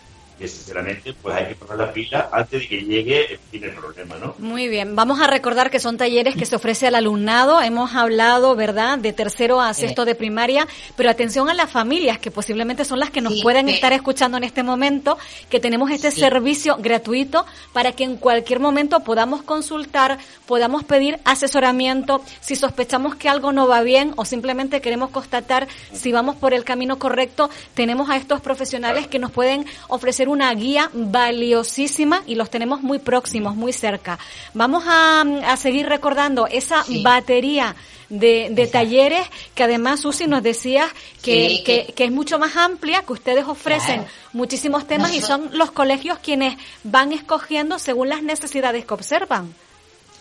que 0.42 0.48
sinceramente 0.48 1.14
pues 1.22 1.36
hay 1.36 1.46
que 1.46 1.54
poner 1.54 1.76
la 1.78 1.92
pila 1.92 2.28
antes 2.32 2.62
de 2.62 2.68
que 2.68 2.82
llegue 2.82 3.38
el 3.52 3.70
problema, 3.70 4.16
¿no? 4.18 4.34
Muy 4.38 4.66
bien, 4.66 4.96
vamos 4.96 5.20
a 5.20 5.28
recordar 5.28 5.70
que 5.70 5.78
son 5.78 5.96
talleres 5.96 6.34
que 6.34 6.46
se 6.46 6.56
ofrece 6.56 6.88
al 6.88 6.96
alumnado, 6.96 7.62
hemos 7.62 7.94
hablado, 7.94 8.56
¿verdad?, 8.56 8.98
de 8.98 9.12
tercero 9.12 9.60
a 9.60 9.72
sexto 9.72 10.04
de 10.04 10.16
primaria, 10.16 10.66
pero 10.96 11.10
atención 11.10 11.48
a 11.48 11.54
las 11.54 11.70
familias 11.70 12.18
que 12.18 12.32
posiblemente 12.32 12.84
son 12.84 12.98
las 12.98 13.10
que 13.10 13.20
nos 13.20 13.40
pueden 13.40 13.68
estar 13.68 13.92
escuchando 13.92 14.36
en 14.36 14.42
este 14.42 14.64
momento, 14.64 15.16
que 15.48 15.60
tenemos 15.60 15.92
este 15.92 16.10
servicio 16.10 16.76
gratuito 16.80 17.46
para 17.72 17.92
que 17.92 18.02
en 18.02 18.16
cualquier 18.16 18.58
momento 18.58 18.98
podamos 19.04 19.42
consultar, 19.42 20.18
podamos 20.46 20.82
pedir 20.82 21.20
asesoramiento, 21.24 22.20
si 22.40 22.56
sospechamos 22.56 23.14
que 23.14 23.28
algo 23.28 23.52
no 23.52 23.68
va 23.68 23.82
bien 23.82 24.12
o 24.16 24.24
simplemente 24.24 24.80
queremos 24.80 25.10
constatar 25.10 25.68
si 25.92 26.10
vamos 26.10 26.34
por 26.34 26.52
el 26.52 26.64
camino 26.64 26.98
correcto, 26.98 27.48
tenemos 27.74 28.10
a 28.10 28.16
estos 28.16 28.40
profesionales 28.40 29.06
que 29.06 29.20
nos 29.20 29.30
pueden 29.30 29.66
ofrecer 29.86 30.31
una 30.32 30.52
guía 30.54 30.90
valiosísima 30.92 32.22
y 32.26 32.34
los 32.34 32.50
tenemos 32.50 32.82
muy 32.82 32.98
próximos, 32.98 33.54
muy 33.54 33.72
cerca. 33.72 34.18
Vamos 34.54 34.84
a, 34.86 35.24
seguir 35.56 35.86
recordando 35.86 36.46
esa 36.46 36.84
batería 37.04 37.76
de, 38.08 38.68
talleres 38.72 39.28
que 39.54 39.62
además 39.62 40.00
Susi 40.00 40.26
nos 40.26 40.42
decía 40.42 40.88
que, 41.22 41.92
que, 41.94 42.04
es 42.04 42.10
mucho 42.10 42.38
más 42.38 42.56
amplia, 42.56 43.02
que 43.02 43.12
ustedes 43.12 43.46
ofrecen 43.46 44.04
muchísimos 44.32 44.86
temas 44.86 45.14
y 45.14 45.20
son 45.20 45.50
los 45.52 45.70
colegios 45.70 46.18
quienes 46.18 46.56
van 46.82 47.12
escogiendo 47.12 47.78
según 47.78 48.08
las 48.08 48.22
necesidades 48.22 48.84
que 48.84 48.94
observan. 48.94 49.54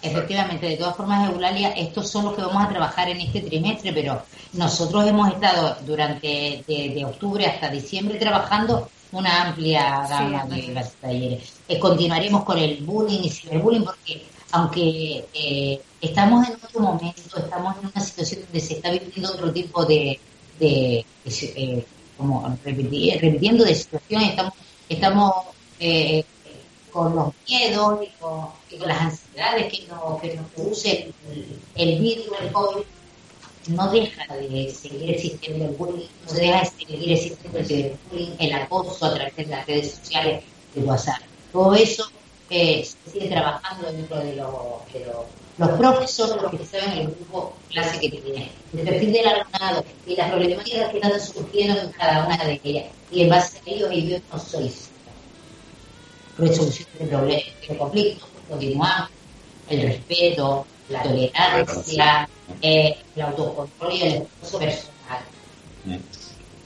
Efectivamente, 0.03 0.68
de 0.68 0.77
todas 0.77 0.98
formas, 0.98 1.30
Eulalia, 1.30 1.70
estos 1.72 2.10
son 2.10 2.25
los 2.25 2.36
que 2.36 2.41
vamos 2.41 2.63
a 2.63 2.70
trabajar 2.70 3.08
en 3.08 3.22
este 3.22 3.41
trimestre, 3.41 3.94
pero 3.94 4.24
nosotros 4.53 5.08
hemos 5.08 5.32
estado 5.32 5.77
durante 5.86 6.63
de 6.68 7.06
octubre 7.06 7.46
hasta 7.46 7.70
diciembre 7.70 8.18
trabajando 8.18 8.89
una 9.12 9.48
amplia 9.48 10.06
gama 10.08 10.46
de 10.46 10.86
talleres. 11.00 11.53
Eh, 11.68 11.80
continuaremos 11.80 12.44
con 12.44 12.58
el 12.58 12.77
bullying 12.84 13.24
y 13.24 13.30
ciberbullying 13.30 13.84
porque 13.84 14.25
aunque 14.51 15.25
eh, 15.34 15.82
estamos 16.01 16.48
en 16.48 16.56
otro 16.56 16.82
momento, 16.82 17.38
estamos 17.38 17.75
en 17.77 17.88
una 17.88 18.01
situación 18.01 18.41
donde 18.41 18.60
se 18.60 18.74
está 18.75 18.91
viviendo 18.91 19.32
otro 19.32 19.51
tipo 19.51 19.86
de, 19.86 20.20
de, 20.60 21.06
eh, 21.25 21.86
como 22.18 22.58
repitiendo 22.63 23.63
de 23.63 23.75
situaciones, 23.75 24.30
estamos, 24.32 24.53
estamos 24.89 25.34
con 26.91 27.15
los 27.15 27.34
miedos 27.48 28.01
y 28.03 28.10
con, 28.20 28.88
las 28.88 29.01
ansiedades 29.01 29.72
que 29.72 29.88
nos, 29.88 30.22
que 30.22 30.36
nos 30.36 30.46
produce 30.51 31.13
el, 31.30 31.60
el 31.75 32.00
virus, 32.00 32.27
el 32.41 32.51
COVID 32.51 32.84
no 33.68 33.91
deja 33.91 34.36
de 34.36 34.72
seguir 34.72 35.12
existiendo 35.12 35.65
el 35.65 35.72
bullying, 35.72 36.08
no 36.27 36.34
deja 36.34 36.60
de 36.60 36.65
seguir 36.65 37.12
existiendo 37.12 37.60
el 37.60 37.98
bullying, 38.10 38.32
el 38.39 38.53
acoso 38.53 39.06
a 39.06 39.13
través 39.13 39.36
de 39.36 39.46
las 39.46 39.68
redes 39.68 39.91
sociales 39.91 40.44
de 40.74 40.82
WhatsApp. 40.82 41.22
Todo 41.51 41.75
eso 41.75 42.10
eh, 42.50 42.84
se 42.84 43.12
sigue 43.12 43.30
trabajando 43.30 43.91
dentro 43.91 44.20
de, 44.20 44.36
los 44.36 45.70
profesores, 45.77 46.41
los 46.41 46.51
que 46.51 46.65
saben 46.65 46.98
el 46.98 47.08
grupo 47.08 47.53
clase 47.70 48.00
que 48.00 48.10
tienen, 48.10 48.50
el 48.74 48.84
perfil 48.84 49.13
del 49.13 49.27
alumnado 49.27 49.86
y 50.08 50.15
las 50.15 50.32
problemáticas 50.32 50.89
que 50.89 50.98
están 50.98 51.20
surgiendo 51.20 51.82
en 51.82 51.91
cada 51.91 52.25
una 52.25 52.38
de 52.44 52.60
ellas. 52.63 52.86
Y 53.12 53.22
en 53.24 53.30
base 53.30 53.58
a 53.58 53.70
ello, 53.70 53.89
ellos 53.89 54.22
no 54.32 54.39
solicitan 54.39 54.91
resolución 56.38 56.88
de 56.98 57.06
problemas, 57.06 57.44
de 57.68 57.77
conflictos, 57.77 58.30
continuamos, 58.50 59.10
el 59.70 59.82
respeto, 59.84 60.65
la 60.91 61.03
tolerancia, 61.03 62.29
eh, 62.62 62.98
el 63.15 63.21
autocontrol 63.21 63.93
y 63.93 64.01
el 64.03 64.27
esfuerzo 64.41 64.60
personal. 64.60 66.01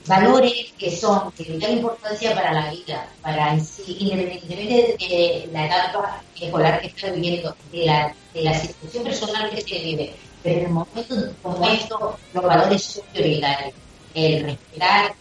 Valores 0.08 0.72
que 0.78 0.96
son 0.96 1.34
de 1.36 1.44
vital 1.46 1.72
importancia 1.72 2.36
para 2.36 2.54
la 2.54 2.72
vida, 2.72 3.08
para 3.22 3.54
en 3.54 3.66
sí, 3.66 3.98
independientemente 4.00 4.96
de 5.00 5.50
la 5.52 5.66
etapa 5.66 6.22
escolar 6.40 6.80
que 6.80 6.88
está 6.88 7.12
viviendo, 7.12 7.56
de 7.72 7.86
la, 7.86 8.16
de 8.34 8.42
la 8.44 8.54
situación 8.54 9.04
personal 9.04 9.50
que 9.50 9.62
se 9.62 9.80
vive. 9.80 10.16
Pero 10.44 10.60
en 10.60 10.66
el 10.66 10.72
momento 10.72 11.16
como 11.42 11.68
esto, 11.68 12.18
los 12.34 12.44
valores 12.44 12.84
son 12.84 13.04
prioritarios. 13.14 13.74
El 14.14 14.44
respetar 14.44 15.16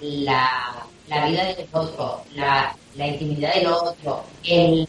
la, 0.00 0.86
la 1.08 1.26
vida 1.26 1.44
del 1.46 1.66
otro, 1.72 2.22
la, 2.34 2.76
la 2.96 3.06
intimidad 3.06 3.54
del 3.54 3.66
otro, 3.68 4.24
el 4.44 4.86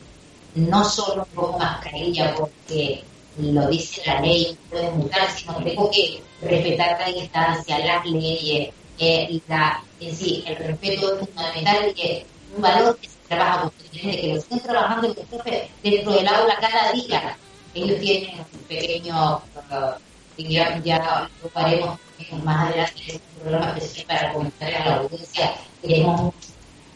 no 0.55 0.83
solo 0.83 1.25
con 1.33 1.57
mascarilla 1.57 2.35
porque 2.35 3.03
lo 3.37 3.67
dice 3.67 4.01
la 4.05 4.21
ley, 4.21 4.57
puede 4.69 4.91
mutar, 4.91 5.29
sino 5.31 5.55
tengo 5.63 5.89
que 5.89 6.21
respetar 6.41 6.99
la 6.99 7.07
distancia, 7.07 7.79
las 7.79 8.05
leyes, 8.05 8.73
eh, 8.99 9.41
la, 9.47 9.83
en 9.99 10.15
sí, 10.15 10.43
el 10.45 10.55
respeto 10.55 11.13
es 11.13 11.29
fundamental 11.29 11.93
y 11.95 12.01
es 12.01 12.25
un 12.55 12.61
valor 12.61 12.97
que 12.99 13.07
se 13.07 13.17
trabaja 13.27 13.61
constantemente, 13.61 14.21
que 14.21 14.27
lo 14.27 14.39
estén 14.39 14.59
trabajando 14.59 15.07
los 15.07 15.17
profes 15.17 15.69
dentro 15.81 16.11
del 16.11 16.27
aula 16.27 16.57
cada 16.59 16.91
día. 16.91 17.37
Ellos 17.73 17.99
tienen 17.99 18.39
un 18.39 18.59
pequeño, 18.67 19.37
uh, 19.37 19.95
ya, 20.37 21.29
lo 21.41 21.51
haremos 21.55 21.99
más 22.43 22.69
adelante, 22.69 23.01
es 23.07 23.13
un 23.13 23.41
programa 23.41 23.77
especial 23.77 24.05
para 24.05 24.33
comentar 24.33 24.73
a 24.75 24.85
la 24.85 24.95
audiencia. 24.97 25.55
Tenemos 25.81 26.21
un, 26.21 26.33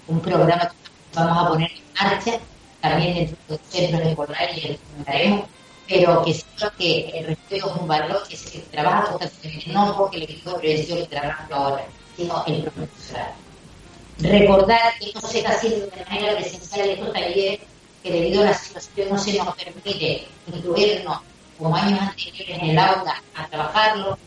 un 0.07 0.21
programa 0.21 0.69
que 0.69 0.75
vamos 1.15 1.45
a 1.45 1.49
poner 1.49 1.71
en 1.71 2.09
marcha 2.09 2.39
también 2.81 3.15
dentro 3.15 3.37
de 3.47 3.53
los 3.55 3.61
centros 3.69 4.01
escolares 4.07 4.57
y 4.57 4.67
lo 4.67 4.77
comentaremos 4.77 5.45
pero 5.87 6.23
que 6.23 6.33
siento 6.33 6.71
que 6.77 7.09
el 7.09 7.27
respeto 7.27 7.67
es 7.67 7.81
un 7.81 7.87
valor 7.87 8.27
que 8.27 8.35
se 8.35 8.59
trabaja 8.59 9.11
constantemente, 9.11 9.71
no 9.71 9.95
porque 9.97 10.17
el 10.17 10.23
equipo 10.23 10.51
de 10.51 10.59
prevención 10.59 10.99
lo 10.99 11.05
trabaja 11.07 11.47
ahora, 11.51 11.85
sino 12.15 12.43
el 12.45 12.63
profesorado. 12.63 13.33
Recordar 14.19 14.93
que 14.99 15.13
no 15.13 15.21
se 15.21 15.37
está 15.39 15.51
haciendo 15.51 15.85
de 15.87 16.05
manera 16.05 16.35
presencial 16.35 16.89
estos 16.89 17.13
talleres, 17.13 17.59
que 18.03 18.11
debido 18.11 18.41
a 18.41 18.45
la 18.45 18.53
situación 18.53 19.09
no 19.09 19.17
se 19.17 19.37
nos 19.37 19.55
permite 19.55 20.27
incluirnos 20.47 21.19
como 21.57 21.75
años 21.75 22.01
anteriores 22.01 22.57
en 22.61 22.69
el 22.69 22.79
aula 22.79 23.21
a 23.35 23.47
trabajarlo, 23.47 24.17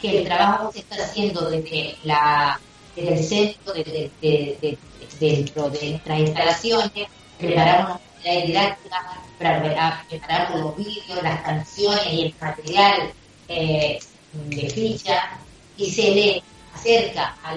que 0.00 0.18
el 0.18 0.24
trabajo 0.24 0.72
se 0.72 0.80
está 0.80 0.96
haciendo 0.96 1.48
desde, 1.48 1.96
la, 2.04 2.60
desde 2.94 3.14
el 3.14 3.24
centro, 3.24 3.72
desde, 3.72 4.78
dentro 5.18 5.70
de 5.70 5.90
nuestras 5.90 6.18
instalaciones, 6.20 7.08
preparamos 7.38 8.00
una 8.26 8.44
didáctica 8.44 9.20
para 9.38 10.04
preparar 10.08 10.50
los 10.56 10.76
vídeos, 10.76 11.22
las 11.22 11.42
canciones 11.42 12.12
y 12.12 12.22
el 12.22 12.34
material 12.40 13.12
eh, 13.48 13.98
de 14.32 14.70
ficha 14.70 15.38
y 15.76 15.90
se 15.90 16.10
le 16.10 16.42
acerca 16.74 17.36
a 17.42 17.54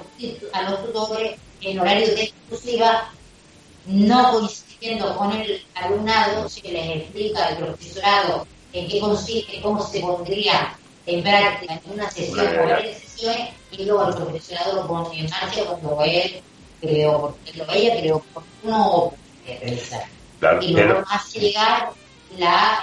los, 0.70 0.86
tutores 0.86 1.38
en 1.62 1.80
horario 1.80 2.08
de 2.08 2.24
exclusiva, 2.24 3.12
no 3.86 4.32
coincidiendo 4.32 5.18
con 5.18 5.34
el 5.34 5.66
alumnado, 5.76 6.48
se 6.48 6.62
les 6.70 6.98
explica 6.98 7.48
al 7.48 7.58
profesorado 7.58 8.48
en 8.72 8.88
qué 8.88 9.00
consiste, 9.00 9.62
cómo 9.62 9.86
se 9.86 10.00
pondría 10.00 10.78
en 11.06 11.24
práctica 11.24 11.82
en 11.86 11.94
una 11.94 12.10
sesión 12.12 12.48
o 12.48 12.70
varias 12.70 13.00
sesiones 13.00 13.50
y 13.72 13.86
luego 13.86 14.10
el 14.10 14.16
profesorado 14.16 14.76
lo 14.76 14.88
pone 14.88 15.20
en 15.20 15.30
marcha 15.30 15.66
cuando 15.66 16.04
él 16.04 16.42
creo, 16.80 17.36
lo 17.56 17.74
ella 17.74 18.00
creo 18.00 18.16
oportuno 18.18 18.96
o 18.96 19.14
realizar 20.40 20.64
y 20.64 20.74
luego 20.74 21.04
hace 21.10 21.40
llegar 21.40 21.90
la, 22.38 22.80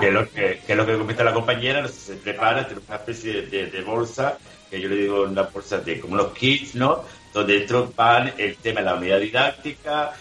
que, 0.00 0.08
es 0.08 0.12
lo 0.12 0.28
que, 0.28 0.60
que, 0.66 0.74
lo 0.74 0.86
que 0.86 0.98
comenta 0.98 1.22
la 1.22 1.32
compañera, 1.32 1.86
se 1.88 2.14
prepara, 2.14 2.66
tiene 2.66 2.82
una 2.86 2.96
especie 2.96 3.42
de, 3.42 3.82
bolsa, 3.82 4.38
que 4.68 4.80
yo 4.80 4.88
le 4.88 4.96
digo 4.96 5.22
una 5.22 5.42
bolsa 5.42 5.78
de 5.78 6.00
como 6.00 6.16
los 6.16 6.32
kits, 6.32 6.74
¿no? 6.74 7.04
Donde 7.32 7.58
dentro 7.58 7.92
van 7.94 8.32
el 8.36 8.56
tema 8.56 8.80
de 8.80 8.86
la 8.86 8.94
unidad 8.94 9.20
didáctica, 9.20 10.12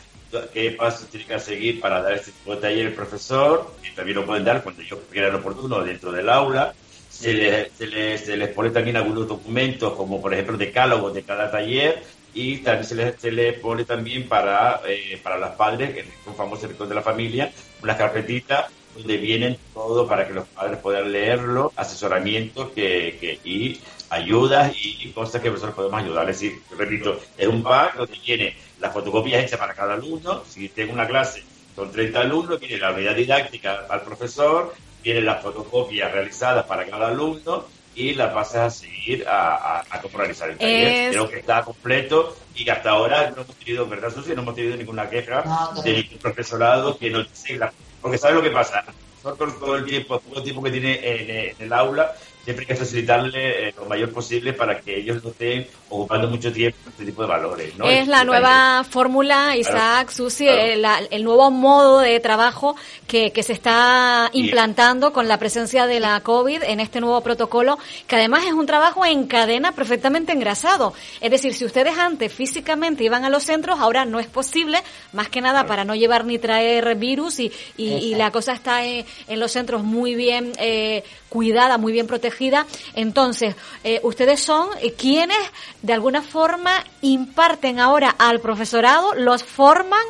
qué 0.53 0.71
pasos 0.71 1.07
tiene 1.09 1.25
que 1.25 1.39
seguir 1.39 1.79
para 1.79 2.01
dar 2.01 2.13
este 2.13 2.31
tipo 2.31 2.55
de 2.55 2.61
taller 2.61 2.87
el 2.87 2.93
profesor, 2.93 3.73
y 3.83 3.95
también 3.95 4.17
lo 4.17 4.25
pueden 4.25 4.43
dar 4.43 4.61
cuando 4.63 4.81
ellos 4.81 4.99
quieran 5.11 5.35
oportuno 5.35 5.83
dentro 5.83 6.11
del 6.11 6.29
aula. 6.29 6.73
Se 7.09 7.31
les, 7.31 7.71
se, 7.73 7.87
les, 7.87 8.25
se 8.25 8.35
les 8.35 8.49
pone 8.49 8.71
también 8.71 8.97
algunos 8.97 9.27
documentos, 9.27 9.93
como 9.93 10.19
por 10.19 10.33
ejemplo 10.33 10.57
decálogos 10.57 11.13
de 11.13 11.23
cada 11.23 11.51
taller, 11.51 12.03
y 12.33 12.57
también 12.57 12.85
se 12.85 12.95
les, 12.95 13.19
se 13.19 13.31
les 13.31 13.59
pone 13.59 13.85
también 13.85 14.27
para, 14.27 14.81
eh, 14.87 15.19
para 15.21 15.37
las 15.37 15.55
padres, 15.55 15.93
que 15.93 16.05
un 16.25 16.35
famoso 16.35 16.67
rincón 16.67 16.89
de 16.89 16.95
la 16.95 17.01
familia, 17.01 17.51
unas 17.81 17.97
carpetitas 17.97 18.65
donde 18.95 19.17
vienen 19.17 19.57
todo 19.73 20.07
para 20.07 20.27
que 20.27 20.33
los 20.33 20.47
padres 20.47 20.79
puedan 20.79 21.11
leerlo, 21.11 21.71
asesoramientos 21.75 22.69
que, 22.69 23.17
que, 23.19 23.39
y 23.43 23.79
ayudas 24.09 24.73
y, 24.75 25.11
cosas 25.11 25.41
que 25.41 25.49
nosotros 25.49 25.75
podemos 25.75 26.01
ayudar. 26.01 26.29
Es 26.29 26.39
decir, 26.39 26.61
repito, 26.77 27.19
es 27.37 27.47
un 27.47 27.63
pack 27.63 27.95
donde 27.95 28.17
tiene 28.17 28.55
las 28.79 28.93
fotocopias 28.93 29.43
hechas 29.43 29.59
para 29.59 29.73
cada 29.73 29.93
alumno. 29.95 30.43
Si 30.47 30.69
tengo 30.69 30.93
una 30.93 31.07
clase 31.07 31.43
con 31.75 31.91
30 31.91 32.21
alumnos, 32.21 32.59
viene 32.59 32.77
la 32.77 32.91
unidad 32.91 33.15
didáctica 33.15 33.85
al 33.89 34.01
profesor, 34.01 34.73
vienen 35.03 35.25
las 35.25 35.41
fotocopias 35.41 36.11
realizadas 36.11 36.65
para 36.65 36.85
cada 36.85 37.07
alumno 37.07 37.65
y 37.95 38.13
las 38.13 38.33
pasas 38.33 38.55
a 38.55 38.69
seguir 38.69 39.25
a, 39.27 39.79
a, 39.79 40.01
realizar 40.13 40.49
el 40.49 40.57
taller. 40.57 41.11
Creo 41.11 41.29
que 41.29 41.39
está 41.39 41.63
completo 41.63 42.35
y 42.55 42.65
que 42.65 42.71
hasta 42.71 42.91
ahora 42.91 43.31
no 43.35 43.43
hemos 43.43 43.55
tenido, 43.55 43.87
¿verdad, 43.87 44.13
Susi? 44.13 44.33
No 44.35 44.41
hemos 44.41 44.55
tenido 44.55 44.75
ninguna 44.75 45.09
queja 45.09 45.43
de 45.83 45.93
ningún 45.93 46.17
profesorado 46.19 46.97
que 46.97 47.09
no 47.09 47.23
siga. 47.33 47.71
Porque 48.01 48.17
¿sabes 48.17 48.35
lo 48.35 48.43
que 48.43 48.51
pasa? 48.51 48.83
Nosotros 49.23 49.59
todo 49.59 49.75
el 49.77 49.85
tiempo, 49.85 50.19
todo 50.19 50.37
el 50.37 50.43
tiempo 50.43 50.63
que 50.63 50.71
tiene 50.71 50.99
en 51.01 51.55
el 51.57 51.73
aula, 51.73 52.13
siempre 52.43 52.63
hay 52.63 52.67
que 52.67 52.75
facilitarle 52.75 53.69
eh, 53.69 53.73
lo 53.77 53.85
mayor 53.85 54.11
posible 54.11 54.53
para 54.53 54.79
que 54.79 54.97
ellos 54.99 55.23
no 55.23 55.29
estén 55.29 55.67
ocupando 55.89 56.27
mucho 56.27 56.51
tiempo 56.51 56.77
en 56.85 56.91
este 56.91 57.05
tipo 57.05 57.21
de 57.21 57.27
valores. 57.27 57.77
¿no? 57.77 57.85
Es 57.89 58.07
la 58.07 58.23
nueva 58.23 58.83
fórmula, 58.83 59.55
Isaac, 59.55 60.09
Susi, 60.09 60.47
el, 60.47 61.23
nuevo 61.23 61.51
modo 61.51 61.99
de 61.99 62.19
trabajo 62.19 62.75
que, 63.07 63.31
que 63.31 63.43
se 63.43 63.53
está 63.53 64.29
implantando 64.33 65.13
con 65.13 65.27
la 65.27 65.37
presencia 65.37 65.87
de 65.87 65.99
la 65.99 66.19
COVID 66.21 66.63
en 66.63 66.79
este 66.79 66.99
nuevo 66.99 67.21
protocolo, 67.21 67.77
que 68.07 68.15
además 68.15 68.45
es 68.45 68.53
un 68.53 68.65
trabajo 68.65 69.05
en 69.05 69.27
cadena 69.27 69.71
perfectamente 69.71 70.33
engrasado. 70.33 70.93
Es 71.21 71.31
decir, 71.31 71.53
si 71.53 71.65
ustedes 71.65 71.97
antes 71.97 72.33
físicamente 72.33 73.03
iban 73.03 73.23
a 73.23 73.29
los 73.29 73.43
centros, 73.43 73.79
ahora 73.79 74.05
no 74.05 74.19
es 74.19 74.27
posible, 74.27 74.79
más 75.13 75.29
que 75.29 75.41
nada 75.41 75.65
para 75.65 75.85
no 75.85 75.95
llevar 75.95 76.25
ni 76.25 76.39
traer 76.39 76.95
virus 76.95 77.39
y, 77.39 77.51
y, 77.77 78.15
la 78.15 78.31
cosa 78.31 78.53
está 78.53 78.85
en, 78.85 79.05
los 79.29 79.51
centros 79.51 79.83
muy 79.83 80.15
bien 80.15 80.51
eh, 80.57 81.03
cuidada, 81.29 81.77
muy 81.77 81.93
bien 81.93 82.07
protegida. 82.07 82.32
Entonces, 82.95 83.55
eh, 83.83 83.99
ustedes 84.03 84.41
son 84.41 84.69
eh, 84.81 84.93
quienes 84.93 85.37
de 85.81 85.93
alguna 85.93 86.21
forma 86.21 86.83
imparten 87.01 87.79
ahora 87.79 88.15
al 88.17 88.39
profesorado, 88.39 89.13
los 89.15 89.43
forman 89.43 90.03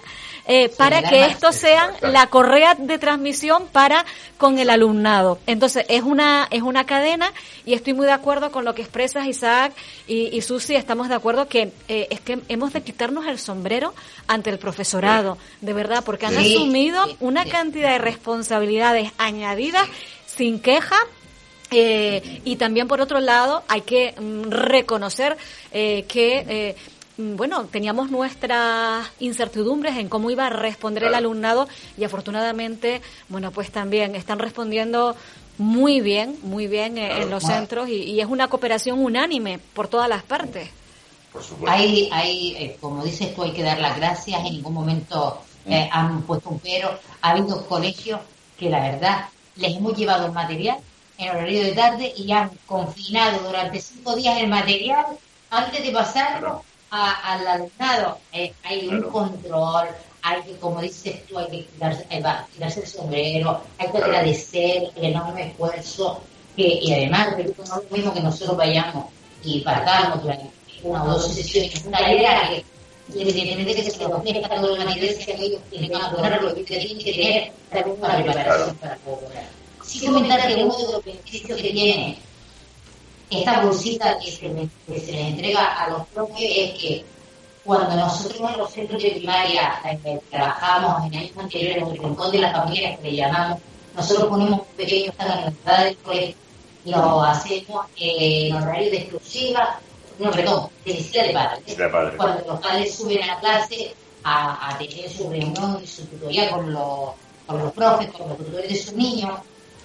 eh, 0.45 0.69
para 0.77 1.01
que 1.01 1.25
estos 1.25 1.55
sean 1.55 1.91
la 2.01 2.27
correa 2.27 2.75
de 2.75 2.97
transmisión 2.97 3.67
para 3.71 4.05
con 4.37 4.59
el 4.59 4.69
alumnado. 4.69 5.39
Entonces 5.47 5.85
es 5.87 6.03
una 6.03 6.47
es 6.51 6.61
una 6.61 6.85
cadena 6.85 7.31
y 7.65 7.73
estoy 7.73 7.93
muy 7.93 8.05
de 8.05 8.11
acuerdo 8.11 8.51
con 8.51 8.65
lo 8.65 8.75
que 8.75 8.81
expresas 8.81 9.25
Isaac 9.25 9.71
y, 10.05 10.35
y 10.35 10.41
Susi. 10.41 10.75
Estamos 10.75 11.07
de 11.07 11.15
acuerdo 11.15 11.47
que 11.47 11.71
es 11.87 12.19
que 12.19 12.41
hemos 12.49 12.73
de 12.73 12.83
quitarnos 12.83 13.25
el 13.27 13.39
sombrero 13.39 13.93
ante 14.27 14.49
el 14.49 14.59
profesorado, 14.59 15.37
de 15.61 15.71
verdad, 15.71 16.03
porque 16.03 16.25
han 16.25 16.37
asumido 16.37 17.05
una 17.21 17.45
cantidad 17.45 17.91
de 17.91 17.99
responsabilidades 17.99 19.13
añadidas 19.17 19.87
sin 20.25 20.59
queja 20.59 20.97
eh, 21.73 22.41
y 22.45 22.55
también 22.57 22.87
por 22.87 23.01
otro 23.01 23.19
lado 23.19 23.63
hay 23.67 23.81
que 23.81 24.13
mm, 24.19 24.49
reconocer 24.49 25.37
eh, 25.71 26.05
que 26.07 26.45
eh, 26.47 26.75
mm, 27.17 27.35
bueno, 27.35 27.65
teníamos 27.65 28.11
nuestras 28.11 29.07
incertidumbres 29.19 29.97
en 29.97 30.07
cómo 30.07 30.29
iba 30.29 30.45
a 30.45 30.49
responder 30.49 31.05
el 31.05 31.15
alumnado 31.15 31.67
y 31.97 32.03
afortunadamente, 32.03 33.01
bueno, 33.29 33.51
pues 33.51 33.71
también 33.71 34.15
están 34.15 34.39
respondiendo 34.39 35.15
muy 35.57 36.01
bien, 36.01 36.37
muy 36.43 36.67
bien 36.67 36.97
en 36.97 37.29
los 37.29 37.43
centros 37.43 37.87
y, 37.87 38.19
es 38.19 38.27
una 38.27 38.47
cooperación 38.47 39.03
unánime 39.03 39.59
por 39.73 39.87
todas 39.87 40.09
las 40.09 40.23
partes. 40.23 40.69
Hay, 41.67 42.09
hay 42.11 42.75
como 42.79 43.03
dices 43.03 43.33
tú, 43.35 43.43
hay 43.43 43.51
que 43.51 43.63
dar 43.63 43.79
las 43.79 43.97
gracias, 43.97 44.39
en 44.45 44.53
ningún 44.53 44.73
momento 44.73 45.41
han 45.91 46.23
puesto 46.23 46.49
un 46.49 46.59
pero. 46.59 46.99
Ha 47.21 47.31
habido 47.31 47.65
colegios 47.67 48.19
que 48.57 48.69
la 48.69 48.79
verdad 48.79 49.25
les 49.55 49.77
hemos 49.77 49.95
llevado 49.95 50.25
el 50.25 50.31
material 50.31 50.77
en 51.23 51.36
horario 51.36 51.63
de 51.63 51.71
tarde 51.71 52.13
y 52.15 52.31
han 52.31 52.49
confinado 52.65 53.39
durante 53.39 53.79
cinco 53.79 54.15
días 54.15 54.39
el 54.39 54.47
material 54.47 55.05
antes 55.49 55.83
de 55.83 55.91
pasarlo 55.91 56.63
al 56.89 57.47
alumnado. 57.47 58.19
Eh, 58.31 58.53
hay 58.63 58.88
un 58.88 59.03
control, 59.03 59.88
hay 60.21 60.41
que, 60.43 60.57
como 60.57 60.81
dices 60.81 61.25
tú, 61.27 61.39
hay 61.39 61.47
que 61.47 61.65
quitarse, 61.65 62.05
el 62.12 62.88
sombrero, 62.88 63.62
hay 63.77 63.89
que 63.89 63.97
agradecer 63.97 64.91
el 64.95 65.05
enorme 65.05 65.47
esfuerzo 65.47 66.21
que, 66.55 66.67
y 66.81 66.93
además, 66.93 67.36
no 67.38 67.63
es 67.63 67.69
lo 67.69 67.97
mismo 67.97 68.13
que 68.13 68.21
nosotros 68.21 68.57
vayamos 68.57 69.05
y 69.43 69.62
partamos 69.62 70.21
durante 70.21 70.49
una 70.83 71.03
o 71.03 71.07
dos 71.07 71.33
sesiones, 71.33 71.83
una 71.86 72.13
idea 72.13 72.49
que 72.49 72.65
independientemente 73.09 73.75
de 73.75 73.83
que 73.83 73.91
se 73.91 74.05
ofrezca 74.05 74.55
todo 74.55 74.77
la 74.77 74.86
material 74.86 75.15
que 75.17 75.33
ellos 75.33 75.62
tienen 75.69 75.91
que 75.91 75.97
lograr 75.97 76.41
lo 76.41 76.55
que 76.55 76.63
tienen 76.63 76.99
que 76.99 77.12
tener 77.12 77.51
también 77.69 77.97
una 77.99 78.23
preparación 78.23 78.75
para 78.77 78.95
poder 78.97 79.62
sí 79.99 80.06
comentar 80.06 80.47
que 80.47 80.63
uno 80.63 80.77
de 80.77 80.91
los 80.91 81.06
beneficios 81.06 81.62
que 81.62 81.69
tiene 81.69 82.17
esta 83.29 83.62
bolsita 83.62 84.17
que 84.19 84.32
se, 84.32 84.49
le 85.12 85.27
entrega 85.27 85.84
a 85.84 85.89
los 85.89 86.08
propios 86.08 86.51
es 86.56 86.79
que 86.79 87.06
cuando 87.63 87.95
nosotros 87.95 88.51
en 88.51 88.58
los 88.58 88.71
centros 88.71 89.01
de 89.01 89.12
primaria 89.12 89.82
eh, 89.86 90.19
trabajamos 90.29 91.08
en 91.08 91.19
años 91.19 91.38
anteriores, 91.38 91.84
en 91.84 91.88
el 91.89 91.97
rincón 91.97 92.32
de 92.32 92.38
las 92.39 92.51
familias 92.51 92.99
que 92.99 93.12
le 93.12 93.15
llamamos, 93.15 93.60
nosotros 93.95 94.27
ponemos 94.27 94.60
un 94.60 94.65
pequeño 94.75 95.12
stand 95.13 95.32
en 95.32 95.41
la 95.41 95.47
entrada 95.47 95.84
del 95.86 95.97
colegio 95.97 96.43
lo 96.86 97.23
hacemos 97.23 97.86
en 97.97 98.56
horario 98.56 98.91
de 98.91 98.97
exclusiva, 98.97 99.79
no, 100.19 100.32
perdón, 100.32 100.69
de 100.86 100.93
visita 100.93 101.23
de 101.23 101.34
padres. 101.34 101.77
Cuando 102.17 102.43
los 102.45 102.60
padres 102.60 102.95
suben 102.95 103.23
a 103.23 103.27
la 103.27 103.39
clase 103.39 103.95
a, 104.23 104.75
tener 104.77 105.10
su 105.10 105.29
reunión 105.29 105.79
y 105.82 105.88
su 105.88 106.06
tutoría 106.06 106.49
con 106.49 106.73
los, 106.73 107.12
con 107.47 107.60
los 107.60 107.71
profes, 107.71 108.10
con 108.12 108.29
los 108.29 108.38
tutores 108.38 108.69
de 108.69 108.75
sus 108.75 108.93
niños, 108.93 109.39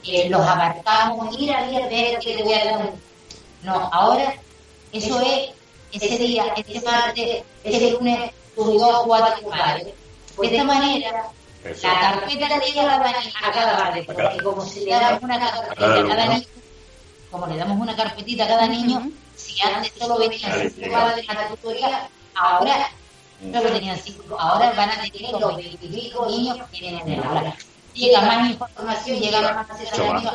eh, 0.05 0.29
los 0.29 0.41
abarcamos, 0.41 1.37
mira, 1.39 1.65
mira, 1.67 1.87
ver 1.89 2.19
que 2.19 2.37
te 2.37 2.43
voy 2.43 2.55
a 2.55 2.65
dar. 2.65 2.93
No, 3.63 3.91
ahora 3.93 4.35
eso 4.93 5.21
es 5.21 5.51
ese 5.93 6.19
día, 6.19 6.53
este 6.57 6.81
martes, 6.81 7.43
este 7.65 7.91
lunes, 7.93 8.31
tus 8.55 8.67
dos, 8.67 9.03
cuatro 9.07 9.49
padres. 9.49 9.95
De 10.39 10.47
esta 10.47 10.65
manera, 10.65 11.31
la 11.65 12.01
carpeta 12.01 12.59
le 12.59 12.67
llega 12.67 12.95
a 12.95 13.53
cada 13.53 13.77
padre, 13.77 14.05
porque 14.05 14.43
como 14.43 14.65
si 14.65 14.85
le 14.85 14.93
damos 14.93 15.23
una 15.23 15.39
carpeta 15.39 16.01
a 16.01 16.09
cada 16.09 16.27
niño, 16.27 16.47
como 17.31 17.47
le 17.47 17.57
damos 17.57 17.79
una 17.79 17.97
carpetita 17.97 18.45
a 18.45 18.49
cada 18.49 18.67
niño, 18.67 19.11
si 19.37 19.61
antes 19.61 19.93
solo 19.99 20.19
venían 20.19 20.71
cinco 20.71 20.93
padres 20.93 21.29
a 21.29 21.35
la 21.35 21.49
tutoría, 21.49 22.09
ahora 22.35 22.91
solo 23.41 23.73
tenían 23.73 23.99
cinco, 23.99 24.39
ahora 24.39 24.73
van 24.73 24.91
a 24.91 25.03
tener 25.11 25.33
los 25.33 25.57
veinticinco 25.57 26.27
niños 26.27 26.59
que 26.71 26.79
tienen 26.79 27.01
en 27.01 27.13
el 27.15 27.25
aula 27.25 27.57
llega 27.95 28.21
más 28.23 28.51
información, 28.51 29.19
llega 29.19 29.41
más 29.41 29.71
asesoramiento 29.71 30.31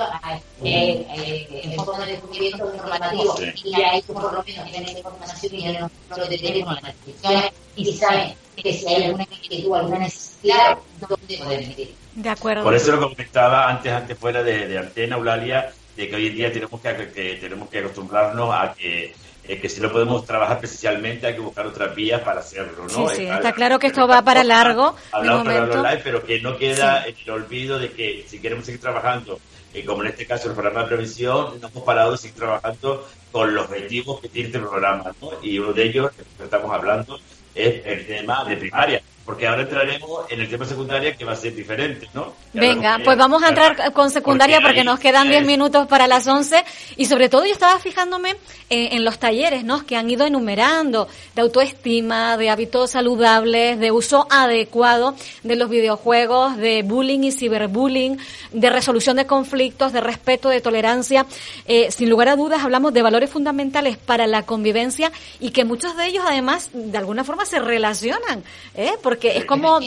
eh, 0.64 1.06
eh, 1.16 1.62
en 1.64 1.76
forma 1.76 2.06
de 2.06 2.12
descubrimiento 2.14 2.74
informativo. 2.74 3.36
Y 3.64 3.82
ahí 3.82 4.02
por 4.02 4.34
lo 4.34 4.44
menos 4.44 4.72
tienen 4.72 4.98
información 4.98 5.56
y 5.56 5.74
no 5.74 6.18
lo 6.18 6.26
detenemos 6.28 6.76
con 6.76 6.84
las 6.84 6.94
inscripciones 6.96 7.52
y 7.76 7.94
saben 7.94 8.36
que 8.56 8.74
si 8.74 8.88
hay 8.88 9.04
alguna 9.06 9.24
inquietud, 9.24 9.76
alguna 9.76 10.00
necesidad, 10.00 10.78
dónde 11.00 11.38
poder 11.38 11.68
meter. 11.68 11.88
De 12.16 12.30
acuerdo. 12.30 12.64
Por 12.64 12.76
eso 12.76 12.92
lo 12.92 13.10
comentaba 13.10 13.70
antes, 13.70 13.92
antes 13.92 14.18
fuera 14.18 14.44
de, 14.44 14.68
de 14.68 14.78
antena, 14.78 15.16
Eulalia, 15.16 15.74
de 15.96 16.10
que 16.10 16.16
hoy 16.16 16.28
en 16.28 16.36
día 16.36 16.54
tenemos 16.54 16.80
que, 16.80 17.12
que 17.12 17.36
tenemos 17.36 17.70
que 17.70 17.80
acostumbrarnos 17.80 18.54
a 18.54 18.74
que 18.74 19.16
eh, 19.46 19.60
que 19.60 19.70
si 19.70 19.82
lo 19.82 19.92
podemos 19.92 20.26
trabajar 20.26 20.60
presencialmente 20.60 21.28
hay 21.28 21.34
que 21.34 21.42
buscar 21.42 21.68
otras 21.68 21.94
vías 21.94 22.22
para 22.22 22.40
hacerlo, 22.40 22.88
¿no? 22.88 23.10
Sí, 23.10 23.16
sí, 23.16 23.26
está, 23.26 23.52
claro 23.52 23.78
que 23.78 23.88
esto 23.88 24.08
va 24.08 24.22
para 24.22 24.44
largo. 24.44 24.96
Hablamos 25.12 25.46
para 25.46 25.64
online, 25.64 26.02
pero 26.04 26.26
que 26.26 26.40
no 26.40 26.58
queda 26.58 27.04
el 27.06 27.30
olvido 27.30 27.78
de 27.78 27.92
que 27.92 28.26
si 28.28 28.40
queremos 28.40 28.66
seguir 28.66 28.80
trabajando, 28.80 29.40
eh, 29.74 29.84
como 29.84 30.04
en 30.04 30.10
este 30.10 30.26
caso 30.26 30.48
el 30.48 30.54
programa 30.54 30.82
de 30.82 30.88
prevención, 30.88 31.60
no 31.60 31.68
hemos 31.68 31.84
parado 31.84 32.12
de 32.14 32.18
seguir 32.18 32.38
trabajando 32.38 33.08
con 33.32 33.54
los 33.54 33.66
objetivos 33.66 34.22
que 34.22 34.30
tiene 34.30 34.48
este 34.48 34.60
programa, 34.60 35.12
¿no? 35.22 35.32
Y 35.42 35.60
uno 35.60 35.74
de 35.74 35.84
ellos, 35.84 36.12
que 36.12 36.44
estamos 36.44 36.72
hablando, 36.72 37.20
es 37.54 37.86
el 37.86 38.08
tema 38.08 38.46
de 38.46 38.58
primaria 38.58 39.02
porque 39.26 39.48
ahora 39.48 39.62
entraremos 39.62 40.30
en 40.30 40.42
el 40.42 40.50
tema 40.50 40.66
secundaria 40.66 41.16
que 41.16 41.24
va 41.24 41.32
a 41.32 41.36
ser 41.36 41.56
diferente, 41.56 42.10
¿no? 42.14 42.34
Venga, 42.52 43.00
pues 43.04 43.18
vamos 43.18 43.42
a 43.42 43.50
entrar 43.50 43.94
con 43.94 44.12
secundaria 44.12 44.60
porque, 44.62 44.84
nos 44.84 45.00
quedan 45.00 45.30
10 45.30 45.46
minutos 45.46 45.88
para 45.88 46.08
las 46.08 46.28
11 46.28 46.64
y 46.98 47.06
sobre 47.06 47.30
todo 47.30 47.46
yo 47.46 47.54
estaba 47.54 47.80
fijándome 47.80 48.36
en, 48.70 49.06
los 49.06 49.20
talleres, 49.20 49.64
¿no? 49.64 49.86
Que 49.86 49.96
han 49.96 50.10
ido 50.10 50.26
enumerando 50.26 51.08
de 51.36 51.42
autoestima, 51.42 52.38
de 52.38 52.50
hábitos 52.50 52.92
saludables, 52.92 53.80
de 53.80 53.92
uso 53.92 54.28
adecuado 54.30 55.16
de 55.44 55.56
los 55.56 55.70
videojuegos, 55.70 56.58
de 56.58 56.82
bullying 56.84 57.22
y 57.24 57.32
ciberbullying, 57.32 58.18
de 58.52 58.70
resolución 58.70 59.18
de 59.18 59.26
conflictos, 59.26 59.94
de 59.94 60.02
respeto, 60.02 60.50
de 60.50 60.60
tolerancia. 60.60 61.26
Eh, 61.66 61.92
sin 61.92 62.10
lugar 62.10 62.30
a 62.30 62.36
dudas 62.36 62.64
hablamos 62.64 62.94
de 62.94 63.02
valores 63.02 63.30
fundamentales 63.30 63.98
para 63.98 64.28
la 64.28 64.44
convivencia 64.44 65.12
y 65.40 65.52
que 65.52 65.66
muchos 65.66 65.96
de 65.96 66.08
ellos 66.08 66.26
además 66.28 66.70
de 66.74 66.98
alguna 66.98 67.24
forma 67.24 67.46
se 67.46 67.60
relacionan, 67.60 68.44
¿eh? 68.76 68.94
porque 69.02 69.13
es 69.22 69.46
como 69.46 69.80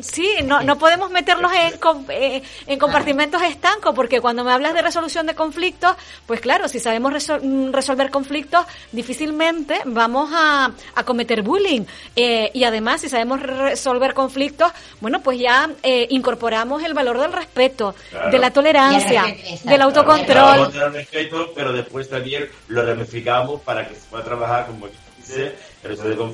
Sí, 0.00 0.28
no, 0.44 0.60
no 0.62 0.76
podemos 0.76 1.10
meterlos 1.10 1.52
en, 1.52 1.74
eh, 2.08 2.42
en 2.66 2.78
compartimentos 2.78 3.42
estancos, 3.42 3.94
porque 3.94 4.20
cuando 4.20 4.42
me 4.42 4.52
hablas 4.52 4.74
de 4.74 4.82
resolución 4.82 5.26
de 5.26 5.34
conflictos, 5.34 5.94
pues 6.26 6.40
claro, 6.40 6.68
si 6.68 6.80
sabemos 6.80 7.12
mm, 7.42 7.70
resolver 7.70 8.10
conflictos, 8.10 8.66
difícilmente 8.90 9.80
vamos 9.84 10.30
a, 10.34 10.72
a 10.94 11.04
cometer 11.04 11.42
bullying. 11.42 11.82
Eh, 12.16 12.50
y 12.54 12.64
además, 12.64 13.02
si 13.02 13.08
sabemos 13.08 13.40
resolver 13.40 14.14
conflictos, 14.14 14.72
bueno, 15.00 15.22
pues 15.22 15.38
ya 15.38 15.70
eh, 15.82 16.08
incorporamos 16.10 16.82
el 16.82 16.94
valor 16.94 17.20
del 17.20 17.32
respeto, 17.32 17.94
de 18.30 18.38
la 18.38 18.52
tolerancia, 18.52 19.24
del 19.62 19.82
autocontrol. 19.82 20.72
pero 21.54 21.72
después 21.72 22.08
también 22.08 22.48
lo 22.68 22.84
ramificamos 22.84 23.60
para 23.60 23.86
que 23.86 23.94
se 23.94 24.06
pueda 24.10 24.24
trabajar, 24.24 24.66
como 24.66 24.88
dice, 25.16 25.54
el 25.84 25.96
de. 25.96 26.24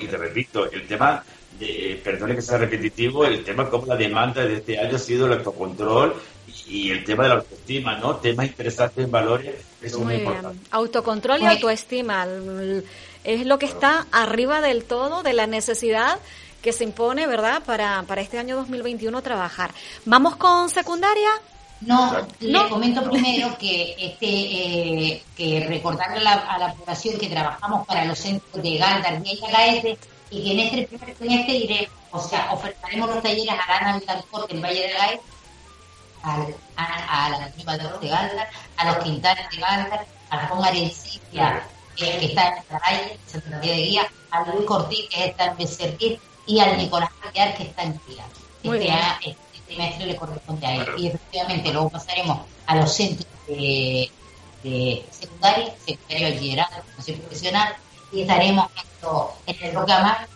Y 0.00 0.06
te 0.06 0.16
repito, 0.16 0.70
el 0.70 0.86
tema 0.86 1.22
eh, 1.64 2.00
perdone 2.02 2.34
que 2.34 2.42
sea 2.42 2.58
repetitivo, 2.58 3.24
el 3.24 3.44
tema 3.44 3.70
como 3.70 3.86
la 3.86 3.96
demanda 3.96 4.44
de 4.44 4.56
este 4.56 4.78
año 4.78 4.96
ha 4.96 4.98
sido 4.98 5.26
el 5.26 5.34
autocontrol 5.34 6.14
y 6.66 6.90
el 6.90 7.04
tema 7.04 7.22
de 7.24 7.28
la 7.28 7.34
autoestima, 7.36 7.98
¿no? 7.98 8.16
Temas 8.16 8.46
interesantes 8.46 9.04
en 9.04 9.10
valores, 9.10 9.54
eso 9.80 9.98
es 9.98 10.04
muy, 10.04 10.14
importante. 10.16 10.58
Autocontrol 10.70 11.40
y 11.42 11.46
autoestima 11.46 12.26
es 13.24 13.46
lo 13.46 13.58
que 13.58 13.66
está 13.66 14.06
arriba 14.10 14.60
del 14.60 14.84
todo 14.84 15.22
de 15.22 15.32
la 15.34 15.46
necesidad 15.46 16.18
que 16.62 16.72
se 16.72 16.84
impone, 16.84 17.26
¿verdad?, 17.26 17.62
para, 17.64 18.02
para 18.04 18.20
este 18.20 18.38
año 18.38 18.56
2021 18.56 19.22
trabajar. 19.22 19.72
¿Vamos 20.04 20.36
con 20.36 20.70
secundaria? 20.70 21.30
No, 21.80 22.16
le 22.38 22.68
comento 22.68 23.08
primero 23.10 23.56
que 23.58 23.96
este 23.98 24.26
eh, 24.26 25.22
que 25.36 25.66
recordarle 25.68 26.18
a 26.18 26.22
la, 26.22 26.32
a 26.34 26.58
la 26.58 26.74
población 26.74 27.18
que 27.18 27.26
trabajamos 27.26 27.84
para 27.86 28.04
los 28.04 28.18
centros 28.18 28.62
de 28.62 28.76
Galdar 28.78 29.20
y 29.24 29.40
Gaete 29.40 29.98
y 30.32 30.42
que 30.42 30.52
en 30.52 30.60
este 30.60 30.88
primer 30.88 31.14
trimestre 31.14 31.54
iremos, 31.54 31.90
o 32.10 32.18
sea, 32.18 32.52
ofertaremos 32.52 33.10
los 33.10 33.22
talleres 33.22 33.50
a 33.50 33.56
la 33.56 33.78
Ana 33.78 33.98
Vitalcorte 33.98 34.54
en 34.54 34.62
Valle 34.62 34.88
de 34.88 34.92
Gaet, 34.92 35.20
a, 36.24 37.28
la 37.28 37.44
Antigua 37.44 37.76
de 37.76 38.08
Galdar, 38.08 38.50
a 38.76 38.84
los 38.86 39.04
Quintales 39.04 39.50
de 39.50 39.56
Galdar, 39.58 40.06
a 40.30 40.46
Juan 40.46 40.64
Arencilla, 40.64 41.68
que 41.96 42.24
está 42.24 42.48
en 42.48 42.64
la 42.70 42.80
calle, 42.80 43.18
Santa 43.26 43.50
María 43.50 43.72
de 43.72 43.82
Guía, 43.82 44.12
a 44.30 44.44
Luis 44.44 44.66
Cortí, 44.66 45.08
que 45.10 45.26
está 45.26 45.44
en 45.46 45.56
Becerril, 45.58 46.20
y 46.46 46.60
al 46.60 46.78
Nicolás 46.78 47.10
Aguiar, 47.28 47.54
que 47.54 47.64
está 47.64 47.82
en 47.82 48.00
Guía. 48.06 48.24
Este, 48.62 49.30
este, 49.30 49.36
trimestre 49.66 50.06
le 50.06 50.16
corresponde 50.16 50.66
a 50.66 50.76
él. 50.76 50.86
Y 50.96 51.08
efectivamente 51.08 51.72
luego 51.72 51.90
pasaremos 51.90 52.40
a 52.66 52.76
los 52.76 52.90
centros 52.90 53.28
de, 53.46 54.10
de 54.62 55.04
secundaria, 55.10 55.74
secundario 55.84 56.66
formación 56.86 57.18
profesional, 57.18 57.76
y 58.12 58.22
estaremos 58.22 58.66
en 59.46 59.56
el 59.60 59.74
Rocamar, 59.74 60.28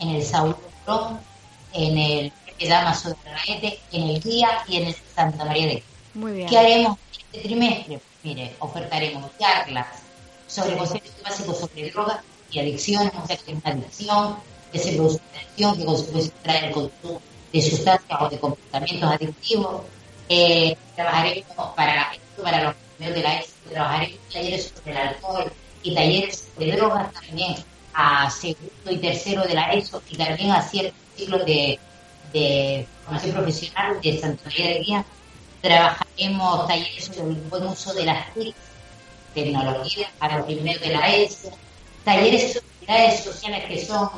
en 0.00 0.08
el 0.08 0.24
Saúl 0.24 0.56
en 1.72 1.98
el 1.98 2.32
Damaso 2.68 3.10
de 3.10 3.78
en 3.92 4.10
el 4.10 4.20
Guía 4.20 4.64
y 4.66 4.76
en 4.78 4.88
el 4.88 4.96
Santa 5.14 5.44
María 5.44 5.66
de 5.66 5.82
Muy 6.14 6.32
bien. 6.32 6.48
¿Qué 6.48 6.58
haremos 6.58 6.98
este 7.12 7.48
trimestre? 7.48 8.00
Mire, 8.22 8.54
ofertaremos 8.58 9.30
charlas 9.38 9.86
sobre 10.46 10.76
conceptos 10.76 11.22
básicos 11.22 11.58
sobre 11.58 11.90
drogas 11.90 12.18
y 12.50 12.58
adicciones, 12.58 13.12
o 13.14 13.26
sea, 13.26 13.36
que 13.36 13.52
es 13.52 13.58
una 13.64 13.72
adicción, 13.72 14.36
que 14.72 14.78
se 14.78 14.92
produce 14.92 15.20
adicción, 15.34 15.78
que 15.78 15.84
consecuencia 15.84 16.32
trae 16.42 16.66
el 16.66 16.72
consumo 16.72 17.22
de 17.52 17.62
sustancias 17.62 18.20
o 18.20 18.28
de 18.28 18.38
comportamientos 18.38 19.10
adictivos. 19.10 19.82
Eh, 20.28 20.76
trabajaremos 20.96 21.74
para, 21.74 22.12
para 22.42 22.64
los 22.64 22.74
primeros 22.96 23.16
de 23.16 23.22
la 23.22 23.40
ESO, 23.40 23.52
trabajaremos 23.70 24.18
talleres 24.32 24.72
sobre 24.76 24.90
el 24.92 25.08
alcohol, 25.08 25.52
y 25.82 25.94
talleres 25.94 26.48
de 26.58 26.72
drogas 26.72 27.12
también 27.12 27.56
a 27.94 28.30
segundo 28.30 28.90
y 28.90 28.98
tercero 28.98 29.42
de 29.42 29.54
la 29.54 29.72
ESO 29.72 30.02
y 30.08 30.16
también 30.16 30.50
a 30.50 30.62
ciertos 30.62 30.94
ciclos 31.16 31.44
de, 31.44 31.78
de 32.32 32.86
formación 33.04 33.34
profesional 33.34 34.00
de 34.00 34.18
Santa 34.18 34.44
María 34.44 34.68
de 34.68 34.78
Guía. 34.80 35.04
Trabajaremos 35.60 36.66
talleres 36.68 37.04
sobre 37.04 37.34
el 37.34 37.40
buen 37.42 37.66
uso 37.66 37.92
de 37.94 38.04
las 38.04 38.32
TIC, 38.34 38.54
tecnología, 39.34 40.10
para 40.18 40.38
los 40.38 40.46
primeros 40.46 40.82
de 40.82 40.88
la 40.88 41.14
ESO, 41.14 41.50
talleres 42.04 42.54
sobre 42.54 42.66
habilidades 42.76 43.24
sociales 43.24 43.64
que 43.66 43.84
son 43.84 44.08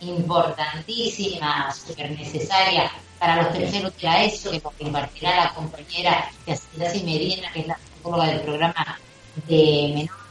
importantísimas, 0.00 1.78
súper 1.78 2.10
necesarias 2.10 2.92
para 3.18 3.42
los 3.42 3.52
terceros 3.52 3.96
de 3.96 4.02
la 4.02 4.24
ESO, 4.24 4.50
que 4.50 4.60
nos 4.60 4.72
impartirá 4.80 5.36
la 5.36 5.54
compañera 5.54 6.30
y 6.46 7.02
Medina, 7.04 7.52
que 7.52 7.60
es 7.60 7.66
la 7.68 7.78
psicóloga 7.78 8.26
del 8.26 8.40
programa 8.40 8.98
de 9.46 9.92
menores 9.94 10.21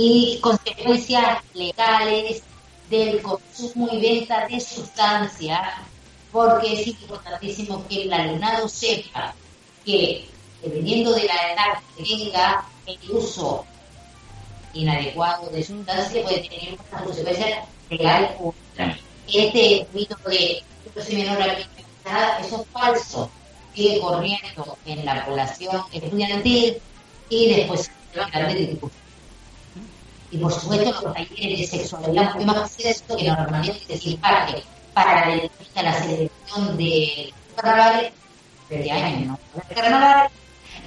y 0.00 0.38
consecuencias 0.40 1.42
legales 1.54 2.44
del 2.88 3.20
consumo 3.20 3.88
y 3.90 4.00
venta 4.00 4.46
de 4.46 4.60
sustancias, 4.60 5.60
porque 6.30 6.80
es 6.80 6.86
importantísimo 6.86 7.84
que 7.88 8.04
el 8.04 8.12
alumnado 8.12 8.68
sepa 8.68 9.34
que, 9.84 10.28
dependiendo 10.62 11.12
de 11.14 11.24
la 11.24 11.52
edad 11.52 11.82
que 11.96 12.04
tenga, 12.04 12.64
el 12.86 12.98
uso 13.10 13.66
inadecuado 14.72 15.50
de 15.50 15.64
sustancias 15.64 16.24
puede 16.24 16.48
tener 16.48 16.78
una 16.92 17.02
consecuencia 17.02 17.64
legal 17.90 18.36
o 18.40 18.54
Este 19.26 19.84
mito 19.92 20.16
de 20.28 20.62
que 20.94 21.16
menor 21.16 21.42
a 21.42 22.38
eso 22.38 22.62
es 22.62 22.68
falso, 22.72 23.30
sigue 23.74 23.98
corriendo 24.00 24.78
en 24.86 25.04
la 25.04 25.26
población 25.26 25.82
estudiantil 25.92 26.76
y 27.28 27.52
después 27.52 27.90
se 28.12 28.20
va 28.20 28.30
a 28.32 28.46
de 28.46 28.54
discusión 28.54 29.07
y 30.30 30.38
por 30.38 30.52
supuesto 30.52 31.02
los 31.02 31.14
talleres 31.14 31.58
de 31.58 31.66
sexualidad 31.78 32.34
muy 32.34 32.44
más 32.44 32.78
esto 32.78 33.16
que 33.16 33.28
normalmente 33.28 33.98
se 33.98 34.10
imparte 34.10 34.62
para 34.92 35.26
la, 35.26 35.82
la 35.82 35.92
selección 35.94 36.76
de 36.76 37.32
carnavales 37.56 38.12
de 38.68 38.90
año, 38.90 39.26
¿no? 39.26 39.38
Carnavales, 39.74 40.32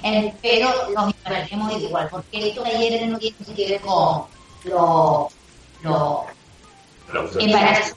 eh, 0.02 0.32
pero 0.40 0.70
los 0.94 1.08
impartiremos 1.08 1.82
igual, 1.82 2.08
porque 2.10 2.48
estos 2.48 2.64
talleres 2.64 3.08
no 3.08 3.18
tienen 3.18 3.54
que 3.56 3.68
ver 3.68 3.80
con 3.80 4.24
los 4.64 5.32
lo, 5.82 6.26
embarazos 7.40 7.96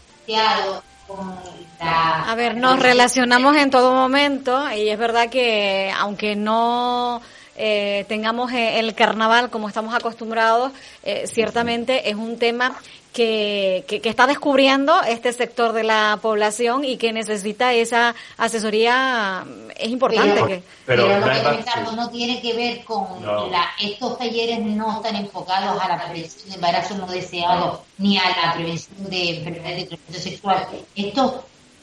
con 1.08 1.36
la... 1.80 2.32
A 2.32 2.36
ver, 2.36 2.58
nos 2.58 2.80
relacionamos 2.80 3.56
en 3.58 3.70
todo 3.70 3.94
momento 3.94 4.72
y 4.72 4.90
es 4.90 4.98
verdad 4.98 5.30
que 5.30 5.94
aunque 5.96 6.36
no 6.36 7.22
eh, 7.56 8.06
tengamos 8.08 8.52
eh, 8.52 8.80
el 8.80 8.94
carnaval 8.96 9.50
como 9.50 9.68
estamos 9.68 9.94
acostumbrados, 9.94 10.72
eh, 11.04 11.26
ciertamente 11.28 12.10
es 12.10 12.16
un 12.16 12.38
tema 12.38 12.76
que, 13.16 13.86
que, 13.88 14.10
está 14.10 14.28
descubriendo 14.28 15.02
este 15.04 15.32
sector 15.32 15.72
de 15.72 15.84
la 15.84 16.20
población 16.22 16.84
y 16.84 16.98
que 16.98 17.14
necesita 17.14 17.74
esa 17.74 18.14
asesoría 18.36 19.46
es 19.78 19.90
importante 19.90 20.34
pero, 20.34 20.48
que 20.48 20.64
pero, 20.86 21.08
lo 21.08 21.26
que 21.26 21.96
no 21.96 22.10
tiene 22.10 22.42
que 22.42 22.54
ver 22.54 22.84
con 22.84 23.06
la, 23.24 23.70
estos 23.82 24.18
talleres 24.18 24.60
no 24.60 24.98
están 24.98 25.16
enfocados 25.16 25.82
a 25.82 25.88
la 25.88 26.04
prevención 26.04 26.50
de 26.50 26.56
embarazo 26.56 26.98
no 26.98 27.08
deseado 27.08 27.84
ni 27.98 28.18
a 28.18 28.24
la 28.32 28.54
prevención 28.54 29.10
de 29.10 29.38
enfermedades 29.38 29.78
de 29.78 29.86
transmisión 29.86 30.22
sexual. 30.22 30.68
Estos 30.94 31.36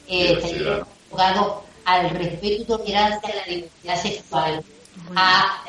eh, 0.07 0.37
talleres 0.39 0.61
están 0.61 0.87
enfocados 1.05 1.53
al 1.85 2.09
respeto 2.11 2.61
y 2.61 2.65
tolerancia 2.65 3.29
a 3.29 3.35
la 3.35 3.43
diversidad 3.45 4.01
sexual 4.01 4.63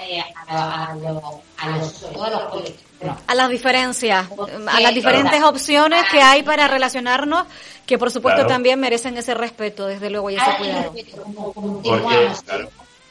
eh, 0.01 0.23
a, 0.49 0.93
a, 0.93 0.95
los, 0.95 2.05
a 3.27 3.35
las 3.35 3.49
diferencias, 3.51 4.27
a 4.67 4.81
las 4.81 4.95
diferentes 4.95 5.43
opciones 5.43 6.05
que 6.11 6.21
hay 6.21 6.43
para 6.43 6.69
relacionarnos, 6.69 7.47
que 7.87 7.99
por 7.99 8.11
supuesto 8.11 8.47
también 8.47 8.81
merecen 8.81 9.17
ese 9.17 9.35
respeto, 9.35 9.87
desde 9.87 10.11
luego, 10.11 10.31
y 10.31 10.37
ese 10.37 10.57
cuidado. 10.59 10.93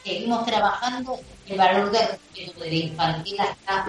seguimos 0.04 0.46
trabajando 0.46 1.20
el 1.48 1.58
valor 1.58 1.92
de 1.92 2.00
respeto 2.00 2.60
de 2.62 2.76
infantil 2.76 3.40
hasta 3.40 3.86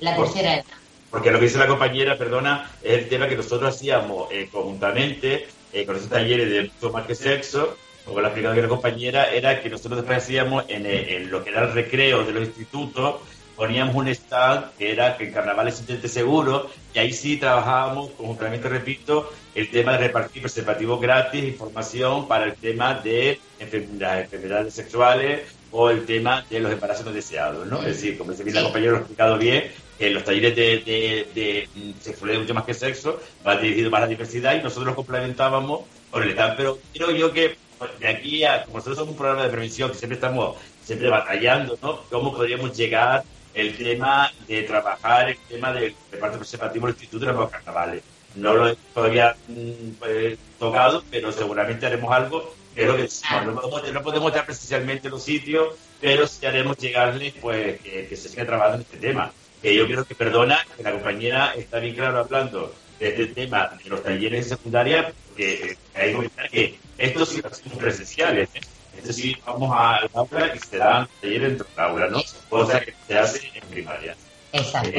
la 0.00 0.16
tercera 0.16 0.54
edad. 0.54 0.64
Porque 1.10 1.30
lo 1.30 1.38
que 1.38 1.46
dice 1.46 1.58
la 1.58 1.68
compañera, 1.68 2.18
perdona, 2.18 2.70
es 2.82 2.98
el 2.98 3.08
tema 3.08 3.28
que 3.28 3.36
nosotros 3.36 3.74
hacíamos 3.74 4.30
eh, 4.32 4.48
conjuntamente 4.50 5.46
eh, 5.72 5.86
con 5.86 5.96
esos 5.96 6.08
talleres 6.08 6.50
de 6.50 6.62
mucho 6.62 6.90
más 6.92 7.06
que 7.06 7.14
sexo, 7.14 7.76
como 8.06 8.20
la 8.20 8.28
explicado 8.28 8.54
la 8.54 8.68
compañera, 8.68 9.30
era 9.32 9.60
que 9.60 9.68
nosotros 9.68 9.98
después 9.98 10.18
hacíamos 10.18 10.64
en, 10.68 11.28
lo 11.28 11.42
que 11.42 11.50
era 11.50 11.64
el 11.64 11.72
recreo 11.72 12.24
de 12.24 12.32
los 12.32 12.44
institutos, 12.44 13.16
poníamos 13.56 13.96
un 13.96 14.06
stand 14.08 14.76
que 14.78 14.92
era 14.92 15.16
que 15.16 15.24
en 15.24 15.32
carnaval 15.32 15.66
es 15.68 15.80
intente 15.80 16.08
seguro, 16.08 16.70
y 16.94 17.00
ahí 17.00 17.12
sí 17.12 17.36
trabajábamos 17.36 18.10
conjuntamente, 18.12 18.68
repito, 18.68 19.32
el 19.56 19.70
tema 19.70 19.92
de 19.92 19.98
repartir 19.98 20.42
preservativos 20.42 21.00
gratis, 21.00 21.42
información 21.42 22.28
para 22.28 22.44
el 22.44 22.54
tema 22.54 22.94
de 22.94 23.40
las 23.58 23.72
enfermedades 23.74 24.74
sexuales 24.74 25.40
o 25.72 25.90
el 25.90 26.06
tema 26.06 26.44
de 26.48 26.60
los 26.60 26.70
embarazos 26.70 27.06
no 27.06 27.12
deseados, 27.12 27.66
¿no? 27.66 27.80
Es 27.80 27.96
decir, 27.96 28.16
como 28.16 28.30
dice 28.30 28.44
la 28.52 28.62
compañera 28.62 28.92
lo 28.92 28.98
ha 28.98 29.00
explicado 29.00 29.36
bien, 29.36 29.64
que 29.98 30.10
los 30.10 30.22
talleres 30.22 30.54
de, 30.54 30.78
de, 30.78 31.28
de, 31.34 31.68
sexualidad 32.00 32.40
mucho 32.40 32.54
más 32.54 32.64
que 32.64 32.74
sexo 32.74 33.20
va 33.44 33.56
dirigido 33.56 33.90
más 33.90 33.98
a 33.98 34.02
la 34.02 34.08
diversidad 34.10 34.54
y 34.54 34.62
nosotros 34.62 34.86
los 34.86 34.94
complementábamos 34.94 35.80
con 36.10 36.22
el 36.22 36.30
stand, 36.30 36.56
pero 36.56 36.78
creo 36.94 37.10
yo 37.10 37.32
que 37.32 37.65
de 37.98 38.08
aquí 38.08 38.44
a, 38.44 38.64
como 38.64 38.78
nosotros 38.78 38.98
somos 38.98 39.12
un 39.12 39.16
programa 39.16 39.44
de 39.44 39.50
prevención 39.50 39.90
que 39.90 39.98
siempre 39.98 40.16
estamos 40.16 40.56
siempre 40.84 41.08
batallando, 41.08 41.78
¿no? 41.82 42.02
¿Cómo 42.10 42.34
podríamos 42.34 42.76
llegar 42.76 43.24
el 43.54 43.76
tema 43.76 44.30
de 44.46 44.62
trabajar 44.62 45.30
el 45.30 45.38
tema 45.48 45.72
del 45.72 45.94
reparto 46.10 46.38
preservativo 46.38 46.86
del 46.86 46.94
Instituto 46.94 47.26
de 47.26 47.32
los 47.32 47.50
Carnavales? 47.50 48.02
no 48.36 48.54
lo 48.54 48.68
he 48.68 48.76
todavía 48.94 49.34
mm, 49.48 49.90
pues, 49.98 50.38
tocado, 50.58 51.02
pero 51.10 51.32
seguramente 51.32 51.86
haremos 51.86 52.12
algo. 52.12 52.54
Pero 52.74 52.94
que 52.94 53.08
no, 53.46 53.58
podemos, 53.58 53.92
no 53.92 54.02
podemos 54.02 54.28
estar 54.28 54.44
precisamente 54.44 55.08
en 55.08 55.12
los 55.12 55.22
sitios, 55.22 55.74
pero 55.98 56.26
sí 56.26 56.44
haremos 56.44 56.76
llegarles 56.76 57.32
pues 57.40 57.80
que, 57.80 58.14
se 58.14 58.28
siga 58.28 58.44
trabajando 58.44 58.76
en 58.76 58.82
este 58.82 58.98
tema. 58.98 59.32
Que 59.62 59.74
yo 59.74 59.86
creo 59.86 60.04
que 60.04 60.14
perdona 60.14 60.58
que 60.76 60.82
la 60.82 60.92
compañera 60.92 61.54
está 61.56 61.78
bien 61.78 61.94
claro 61.94 62.18
hablando 62.18 62.74
de 62.98 63.08
este 63.08 63.26
tema 63.26 63.70
de 63.82 63.90
los 63.90 64.02
talleres 64.02 64.44
de 64.44 64.56
secundaria, 64.56 65.12
porque 65.28 65.76
hay 65.94 66.08
que 66.08 66.12
comentar 66.12 66.50
que 66.50 66.78
estos 66.98 67.28
sí 67.28 67.42
son 67.42 67.78
presenciales. 67.78 68.48
¿eh? 68.54 68.60
Es 68.98 69.04
decir, 69.04 69.38
vamos 69.46 69.74
al 69.76 70.10
aula 70.14 70.52
y 70.54 70.58
se 70.58 70.78
dan 70.78 71.08
talleres 71.20 71.48
dentro 71.48 71.66
del 71.68 71.84
aula, 71.84 72.08
¿no? 72.08 72.22
Cosa 72.48 72.80
que 72.80 72.94
se 73.06 73.18
hace 73.18 73.50
en 73.54 73.64
primaria. 73.68 74.16
Exacto. 74.52 74.90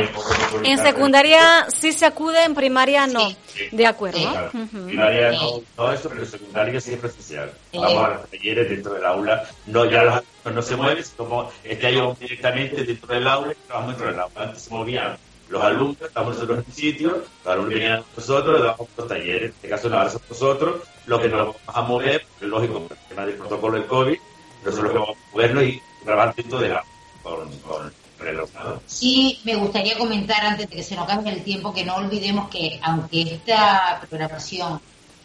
En 0.63 0.77
secundaria 0.77 1.67
sí 1.69 1.91
se 1.91 2.05
acude, 2.05 2.43
en 2.43 2.53
primaria 2.53 3.07
no. 3.07 3.29
De 3.71 3.85
acuerdo. 3.85 4.19
En 4.53 4.67
Primaria 4.67 5.31
no, 5.31 5.61
todo 5.75 5.93
eso, 5.93 6.09
pero 6.09 6.21
en 6.21 6.27
secundaria 6.27 6.79
sí 6.79 6.93
es 6.93 6.99
presencial. 6.99 7.51
Vamos 7.73 8.03
a 8.03 8.09
los 8.09 8.29
talleres 8.29 8.69
dentro 8.69 8.93
del 8.93 9.05
aula. 9.05 9.49
No, 9.65 9.85
ya 9.85 10.03
los 10.03 10.23
no 10.53 10.61
se 10.61 10.75
mueven, 10.75 11.03
como 11.15 11.51
este 11.63 11.87
año 11.87 12.15
directamente 12.19 12.83
dentro 12.83 13.13
del 13.13 13.27
aula 13.27 13.51
y 13.53 13.67
trabajamos 13.67 13.95
dentro 13.95 14.11
del 14.11 14.19
aula. 14.19 14.43
Antes 14.43 14.61
se 14.61 14.69
movían 14.69 15.17
los 15.49 15.63
alumnos, 15.63 16.01
estamos 16.01 16.35
nosotros 16.35 16.59
en 16.59 16.65
un 16.65 16.73
sitio, 16.73 17.09
los 17.43 17.53
alumnos 17.53 17.73
venían 17.73 17.93
a 17.93 18.03
nosotros, 18.15 18.59
le 18.59 18.65
damos 18.65 18.87
los 18.97 19.07
talleres, 19.07 19.41
en 19.43 19.55
este 19.55 19.69
caso 19.69 19.89
nos 19.89 20.29
nosotros, 20.29 20.81
lo 21.05 21.21
que 21.21 21.29
nos 21.29 21.39
vamos 21.39 21.55
a 21.67 21.81
mover, 21.81 22.25
lógico, 22.41 22.81
por 22.81 22.97
el 22.97 23.03
tema 23.09 23.25
del 23.25 23.35
protocolo 23.35 23.77
del 23.77 23.87
COVID, 23.87 24.17
nosotros 24.65 24.93
lo 24.93 24.99
vamos 25.01 25.17
a 25.17 25.31
movernos 25.35 25.63
y 25.63 25.81
trabajar 26.03 26.35
dentro 26.35 26.59
de 26.59 26.69
la, 26.69 26.83
con, 27.23 27.51
con 27.59 27.91
Sí, 28.87 29.39
me 29.43 29.55
gustaría 29.55 29.97
comentar 29.97 30.43
antes 30.43 30.69
de 30.69 30.75
que 30.75 30.83
se 30.83 30.95
nos 30.95 31.05
cambie 31.05 31.33
el 31.33 31.43
tiempo 31.43 31.73
que 31.73 31.85
no 31.85 31.95
olvidemos 31.95 32.49
que 32.49 32.79
aunque 32.81 33.21
esta 33.21 34.01
programación 34.09 34.81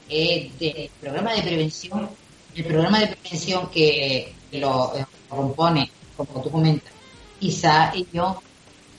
es 0.08 0.58
del 0.58 0.90
programa 1.00 1.32
de 1.32 1.42
prevención, 1.42 2.11
el 2.54 2.64
programa 2.64 3.00
de 3.00 3.08
prevención 3.08 3.70
que, 3.70 4.35
lo, 4.52 4.94
eh, 4.94 5.06
compone, 5.28 5.90
como 6.16 6.42
tú 6.42 6.50
comentas, 6.50 6.92
Isa 7.40 7.92
y 7.94 8.06
yo, 8.12 8.42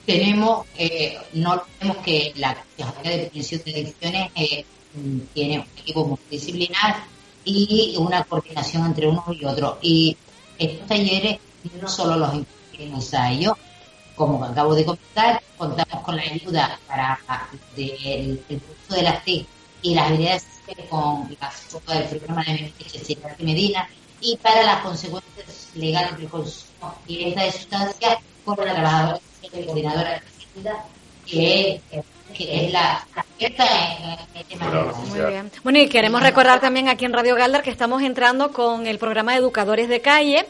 tenemos, 0.06 0.66
eh, 0.76 1.18
no 1.34 1.52
olvidemos 1.52 2.04
que 2.04 2.32
la 2.36 2.56
Secretaría 2.76 3.10
de 3.10 3.26
Prevención 3.26 3.62
de 3.64 3.72
Adicciones 3.72 4.30
eh, 4.34 4.64
tiene 5.32 5.58
un 5.60 5.66
equipo 5.78 6.06
multidisciplinar 6.06 7.04
y 7.44 7.96
una 7.98 8.24
coordinación 8.24 8.86
entre 8.86 9.08
unos 9.08 9.24
y 9.30 9.44
otros. 9.44 9.76
Y 9.82 10.16
estos 10.58 10.86
talleres 10.86 11.38
no 11.80 11.88
solo 11.88 12.16
los 12.16 12.34
impartimos 12.34 13.14
a 13.14 13.30
ellos, 13.30 13.54
como 14.14 14.44
acabo 14.44 14.74
de 14.74 14.84
comentar, 14.84 15.42
contamos 15.56 16.04
con 16.04 16.16
la 16.16 16.22
ayuda 16.22 16.78
para 16.86 17.18
el, 17.76 18.40
uso 18.48 18.96
de 18.96 19.02
la 19.02 19.20
TIC 19.20 19.46
y 19.82 19.94
las 19.94 20.08
habilidades 20.08 20.46
con 20.88 21.36
la 21.40 21.94
del 21.94 22.08
programa 22.08 22.44
de 22.44 22.72
y 23.38 23.44
Medina 23.44 23.88
y 24.20 24.36
para 24.38 24.62
las 24.62 24.80
consecuencias 24.82 25.70
legales 25.74 26.16
del 26.16 26.28
consumo 26.28 26.94
directa 27.06 27.42
de 27.42 27.52
sustancias 27.52 28.16
con 28.44 28.56
la 28.64 28.72
trabajadora 28.72 29.20
y 29.52 29.64
coordinadora 29.64 30.22
de 30.54 30.62
la 30.62 30.84
que 31.26 31.80
que 32.34 32.66
es 32.66 32.72
la, 32.72 33.06
experta 33.16 33.64
en, 34.34 34.38
el 34.40 34.44
tema 34.46 34.92
Muy 35.06 35.20
bien. 35.20 35.50
Bueno, 35.62 35.78
y 35.78 35.88
queremos 35.88 36.20
recordar 36.20 36.60
también 36.60 36.88
aquí 36.88 37.04
en 37.04 37.12
Radio 37.12 37.36
Galdar 37.36 37.62
que 37.62 37.70
estamos 37.70 38.02
entrando 38.02 38.50
con 38.50 38.86
el 38.86 38.98
programa 38.98 39.32
de 39.32 39.38
Educadores 39.38 39.88
de 39.88 40.00
Calle, 40.00 40.44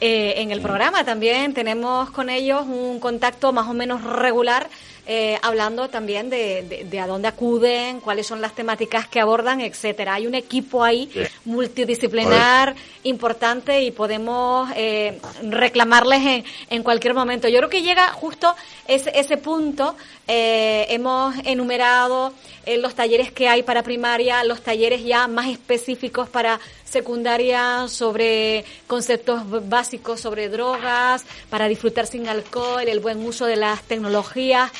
eh, 0.00 0.34
en 0.38 0.50
el 0.50 0.60
programa 0.60 1.04
también 1.04 1.54
tenemos 1.54 2.10
con 2.10 2.28
ellos 2.28 2.66
un 2.66 3.00
contacto 3.00 3.52
más 3.52 3.66
o 3.66 3.72
menos 3.72 4.02
regular, 4.04 4.68
eh, 5.06 5.38
hablando 5.42 5.88
también 5.88 6.28
de, 6.30 6.84
de, 6.90 7.00
a 7.00 7.06
dónde 7.06 7.28
acuden, 7.28 8.00
cuáles 8.00 8.26
son 8.26 8.40
las 8.40 8.54
temáticas 8.54 9.06
que 9.06 9.20
abordan, 9.20 9.60
etcétera. 9.60 10.14
Hay 10.14 10.26
un 10.26 10.34
equipo 10.34 10.82
ahí 10.82 11.10
multidisciplinar 11.44 12.74
importante 13.04 13.82
y 13.82 13.92
podemos 13.92 14.68
eh, 14.74 15.20
reclamarles 15.42 16.22
en, 16.22 16.44
en, 16.70 16.82
cualquier 16.82 17.14
momento. 17.14 17.46
Yo 17.46 17.58
creo 17.58 17.70
que 17.70 17.82
llega 17.82 18.08
justo 18.12 18.54
ese, 18.88 19.12
ese 19.14 19.36
punto. 19.36 19.94
hemos 20.26 21.36
enumerado 21.44 22.32
los 22.78 22.96
talleres 22.96 23.30
que 23.30 23.48
hay 23.48 23.62
para 23.62 23.84
primaria, 23.84 24.42
los 24.42 24.60
talleres 24.60 25.04
ya 25.04 25.28
más 25.28 25.46
específicos 25.46 26.28
para 26.28 26.58
secundaria 26.84 27.86
sobre 27.88 28.64
conceptos 28.86 29.68
básicos 29.68 30.20
sobre 30.20 30.48
drogas, 30.48 31.24
para 31.50 31.68
disfrutar 31.68 32.06
sin 32.06 32.26
alcohol, 32.28 32.88
el 32.88 33.00
buen 33.00 33.24
uso 33.24 33.46
de 33.46 33.56
las 33.56 33.82
tecnologías, 33.82 34.72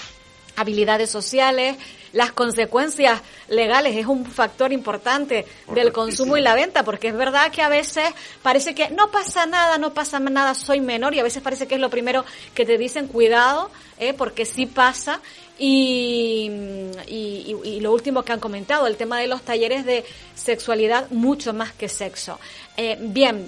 habilidades 0.57 1.11
sociales, 1.11 1.77
las 2.13 2.33
consecuencias 2.33 3.21
legales 3.49 3.97
es 3.97 4.07
un 4.07 4.25
factor 4.25 4.73
importante 4.73 5.45
del 5.75 5.93
consumo 5.93 6.37
y 6.37 6.41
la 6.41 6.55
venta, 6.55 6.83
porque 6.83 7.09
es 7.09 7.17
verdad 7.17 7.53
que 7.53 7.63
a 7.63 7.69
veces 7.69 8.09
parece 8.43 8.75
que 8.75 8.89
no 8.91 9.11
pasa 9.11 9.45
nada, 9.47 9.77
no 9.79 9.93
pasa 9.93 10.19
nada, 10.19 10.55
soy 10.55 10.81
menor 10.81 11.15
y 11.15 11.21
a 11.21 11.23
veces 11.23 11.43
parece 11.43 11.67
que 11.67 11.75
es 11.75 11.81
lo 11.81 11.91
primero 11.91 12.25
que 12.55 12.65
te 12.65 12.79
dicen, 12.79 13.07
cuidado, 13.07 13.71
eh, 13.99 14.15
porque 14.15 14.47
sí 14.47 14.67
pasa. 14.67 15.21
Y, 15.59 16.51
y, 17.07 17.81
lo 17.81 17.93
último 17.93 18.23
que 18.23 18.33
han 18.33 18.41
comentado, 18.41 18.87
el 18.87 18.97
tema 18.97 19.19
de 19.19 19.27
los 19.27 19.41
talleres 19.41 19.87
de 19.87 20.05
sexualidad, 20.35 21.11
mucho 21.11 21.55
más 21.55 21.73
que 21.73 21.89
sexo. 21.89 22.39
Eh, 22.77 22.99
bien, 23.01 23.47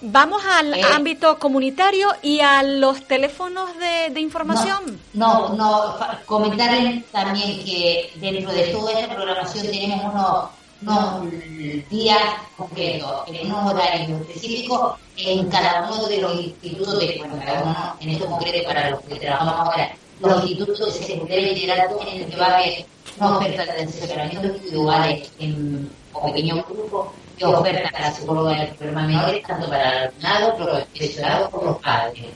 vamos 0.00 0.42
al 0.44 0.74
eh. 0.74 0.82
ámbito 0.94 1.38
comunitario 1.38 2.08
y 2.22 2.40
a 2.40 2.62
los 2.62 3.06
teléfonos 3.06 3.70
de, 3.78 4.20
información. 4.20 5.00
No, 5.14 5.54
no, 5.54 5.96
comentarles 6.26 7.06
también 7.10 7.64
que 7.64 8.10
dentro 8.16 8.52
de 8.52 8.68
toda 8.68 8.92
esta 8.92 9.14
programación 9.14 9.66
tenemos 9.66 10.12
unos, 10.12 10.50
unos 10.82 11.88
días 11.88 12.22
concretos, 12.56 13.24
en 13.28 13.46
unos 13.46 13.72
horarios 13.72 14.20
específicos 14.22 14.98
en 15.16 15.48
cada 15.48 15.90
uno 15.90 16.06
de 16.06 16.18
los 16.18 16.40
institutos 16.40 16.98
de, 17.00 17.16
bueno, 17.18 17.40
cada 17.44 17.62
uno 17.62 17.96
en 18.00 18.10
esto 18.10 18.26
concreto 18.26 18.66
para 18.66 18.90
los 18.90 19.00
que 19.02 19.16
trabajamos 19.16 19.54
ahora 19.54 19.92
los 20.20 20.44
institutos 20.44 20.98
de 20.98 21.06
secundaria 21.06 21.46
y 21.46 21.50
bachillerato 21.50 22.00
en 22.02 22.22
el 22.22 22.26
que 22.26 22.36
va 22.36 22.46
a 22.46 22.56
haber 22.56 22.86
una 23.18 23.38
oferta 23.38 23.64
de 23.64 23.82
asesoramiento 23.82 24.46
individuales 24.48 25.30
en, 25.38 25.90
o 26.12 26.26
pequeños 26.26 26.66
grupos 26.68 27.08
que 27.38 27.44
ofertan 27.44 27.94
a 27.94 28.00
la 28.00 28.12
psicóloga 28.12 28.54
del 28.56 28.74
problema 28.74 29.32
tanto 29.46 29.68
para 29.68 29.90
el 29.90 30.08
alumnado, 30.08 30.56
profesorado 30.56 31.50
como 31.50 31.64
los 31.64 31.78
padres, 31.78 32.26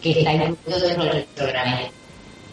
que 0.00 0.10
está 0.10 0.32
incluido 0.32 0.80
dentro 0.80 1.04
del 1.04 1.24
programa. 1.24 1.80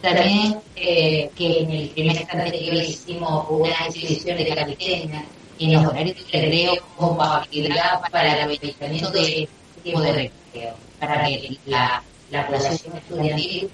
También 0.02 0.62
eh, 0.76 1.30
que 1.36 1.60
en 1.60 1.72
el 1.72 1.90
primer 1.90 2.26
que 2.26 2.58
hicimos 2.58 3.46
una 3.50 3.74
exhibición 3.88 4.38
de 4.38 4.56
caliteña 4.56 5.26
en 5.60 5.74
los 5.74 5.86
horarios 5.86 6.16
de 6.32 6.42
recreo 6.42 6.74
como 6.96 7.22
actividad 7.22 8.00
para 8.10 8.34
el 8.34 8.42
aprovechamiento 8.44 9.12
de 9.12 9.22
este 9.22 9.50
tipo 9.84 10.00
de 10.02 10.12
recreo, 10.14 10.76
para 11.00 11.26
que 11.26 11.58
la 11.66 12.02
la 12.32 12.46
población 12.46 12.98
estudiantil 12.98 13.70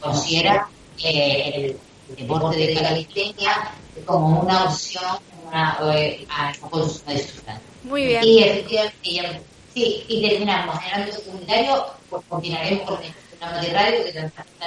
considera 0.00 0.68
eh, 1.04 1.76
el 2.08 2.16
deporte 2.16 2.56
de 2.56 2.74
calistenia 2.74 3.72
como 4.04 4.40
una 4.40 4.64
opción 4.64 5.18
una, 5.46 5.78
eh, 5.94 6.26
a 6.28 6.52
consumo 6.60 7.12
de 7.12 7.18
sustancias. 7.18 7.62
Muy 7.84 8.06
bien. 8.06 8.24
Y 8.24 8.42
efectivamente, 8.42 9.42
sí, 9.72 10.04
y 10.08 10.28
terminamos 10.28 10.76
en 10.82 10.86
el 10.86 10.94
ámbito 11.02 11.22
comunitario, 11.22 11.86
pues 12.10 12.22
continuaremos 12.28 12.90
con 12.90 13.02
el 13.02 13.12
programa 13.12 13.60
de 13.60 13.72
radio 13.72 14.04
que 14.04 14.22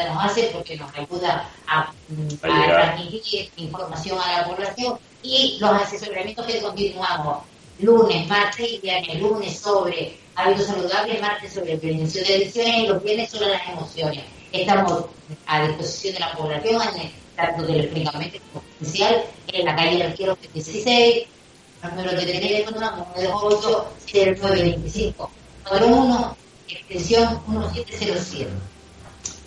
nos 0.07 0.23
hace 0.23 0.49
porque 0.53 0.77
nos 0.77 0.93
ayuda 0.95 1.49
a, 1.67 1.91
transmitir 2.41 3.51
información 3.57 4.17
a 4.19 4.41
la 4.41 4.47
población 4.47 4.97
y 5.21 5.57
los 5.59 5.71
asesoramientos 5.71 6.45
que 6.45 6.61
continuamos 6.61 7.43
lunes, 7.79 8.27
martes 8.27 8.73
y 8.73 8.77
viernes, 8.79 9.21
lunes 9.21 9.57
sobre 9.57 10.17
hábitos 10.35 10.67
saludables, 10.67 11.21
martes 11.21 11.53
sobre 11.53 11.77
prevención 11.77 12.25
de 12.25 12.35
adicciones 12.35 12.77
y 12.77 12.87
los 12.87 13.03
viernes 13.03 13.29
sobre 13.29 13.47
las 13.47 13.67
emociones. 13.67 14.23
Estamos 14.51 15.05
a 15.45 15.67
disposición 15.67 16.13
de 16.15 16.19
la 16.19 16.31
población, 16.33 16.81
tanto 17.39 17.65
telefónicamente 17.65 18.41
como 18.51 18.63
presencial, 18.77 19.23
en 19.53 19.65
la 19.65 19.75
calle 19.75 19.97
del 19.97 20.13
Quiero 20.13 20.37
16, 20.53 21.27
número 21.83 22.11
de 22.11 22.25
teléfono 22.25 22.79
928 23.15 23.93
0925 24.11 25.31
41 25.67 26.37
extensión 26.67 27.41
1707. 27.47 28.51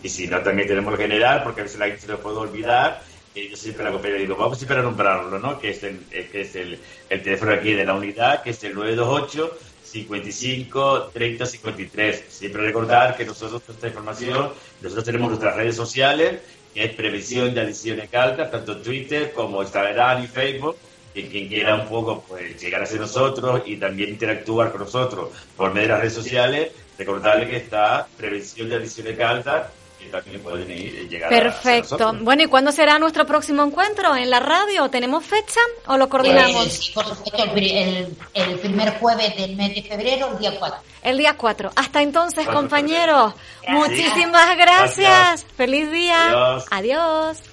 Y 0.03 0.09
si 0.09 0.27
no, 0.27 0.43
también 0.43 0.67
tenemos 0.67 0.93
el 0.95 1.01
general, 1.01 1.43
porque 1.45 1.61
a 1.61 1.65
veces 1.65 1.79
la 1.79 1.87
gente 1.87 2.01
se 2.01 2.09
lo 2.09 2.21
puede 2.21 2.37
olvidar. 2.37 3.03
Y 3.35 3.49
yo 3.49 3.57
siempre 3.57 3.85
la 3.85 3.93
copia 3.93 4.13
digo, 4.15 4.37
vamos 4.37 4.59
siempre 4.59 4.79
a 4.79 4.83
nombrarlo, 4.83 5.39
¿no? 5.39 5.59
Que 5.59 5.71
es 5.71 5.83
el, 5.85 6.01
que 6.07 6.41
es 6.43 6.55
el, 6.57 6.79
el 7.09 7.23
teléfono 7.23 7.53
aquí 7.53 7.73
de 7.73 7.85
la 7.85 7.95
unidad, 7.95 8.43
que 8.43 8.51
es 8.51 8.63
el 8.65 8.75
928 8.75 9.59
55 9.85 11.11
30 11.13 11.47
53. 11.47 12.25
Siempre 12.29 12.63
recordar 12.63 13.17
que 13.17 13.25
nosotros, 13.25 13.63
esta 13.69 13.87
información, 13.87 14.51
nosotros 14.81 15.05
tenemos 15.05 15.29
nuestras 15.29 15.57
redes 15.57 15.77
sociales, 15.77 16.41
que 16.75 16.85
es 16.85 16.95
Prevención 16.95 17.55
de 17.55 17.61
Adicciones 17.61 18.09
Caldas, 18.11 18.51
tanto 18.51 18.79
Twitter 18.79 19.33
como 19.33 19.63
Instagram 19.63 20.25
y 20.25 20.27
Facebook. 20.27 20.77
Que 21.15 21.29
quien 21.29 21.47
quiera 21.47 21.75
un 21.75 21.89
poco 21.89 22.25
pues 22.27 22.59
llegar 22.59 22.83
a 22.83 22.87
ser 22.87 23.01
nosotros 23.01 23.63
y 23.67 23.77
también 23.77 24.09
interactuar 24.09 24.73
con 24.73 24.81
nosotros 24.81 25.29
por 25.59 25.75
medio 25.75 25.89
de 25.89 25.93
las 25.93 26.01
redes 26.01 26.15
sociales, 26.15 26.73
recordarle 26.97 27.51
que 27.51 27.59
está 27.59 28.07
Prevención 28.17 28.71
de 28.71 28.77
Caldas 30.11 31.29
Perfecto. 31.29 32.13
bueno, 32.21 32.43
¿y 32.43 32.47
cuándo 32.47 32.73
será 32.73 32.99
nuestro 32.99 33.27
próximo 33.27 33.63
encuentro? 33.63 34.15
¿En 34.17 34.31
la 34.31 34.41
radio? 34.41 34.89
¿Tenemos 34.89 35.25
fecha 35.25 35.61
o 35.87 35.97
lo 35.97 36.09
coordinamos? 36.09 36.73
sí, 36.73 36.93
por 36.93 37.05
supuesto, 37.07 37.45
el, 37.55 38.17
el, 38.35 38.59
primer 38.59 38.99
jueves 38.99 39.37
del 39.37 39.57
mes 39.57 39.75
de 39.75 39.83
febrero, 39.83 40.31
el 40.33 40.39
día 40.39 40.53
4. 40.59 40.79
El 41.03 41.19
día 41.19 41.35
4. 41.37 41.71
Hasta 41.77 42.03
entonces, 42.03 42.47
compañeros. 42.47 43.35
Muchísimas 43.69 44.57
gracias. 44.57 45.45
Feliz 45.57 45.91
día. 45.91 46.59
Adiós. 46.71 47.52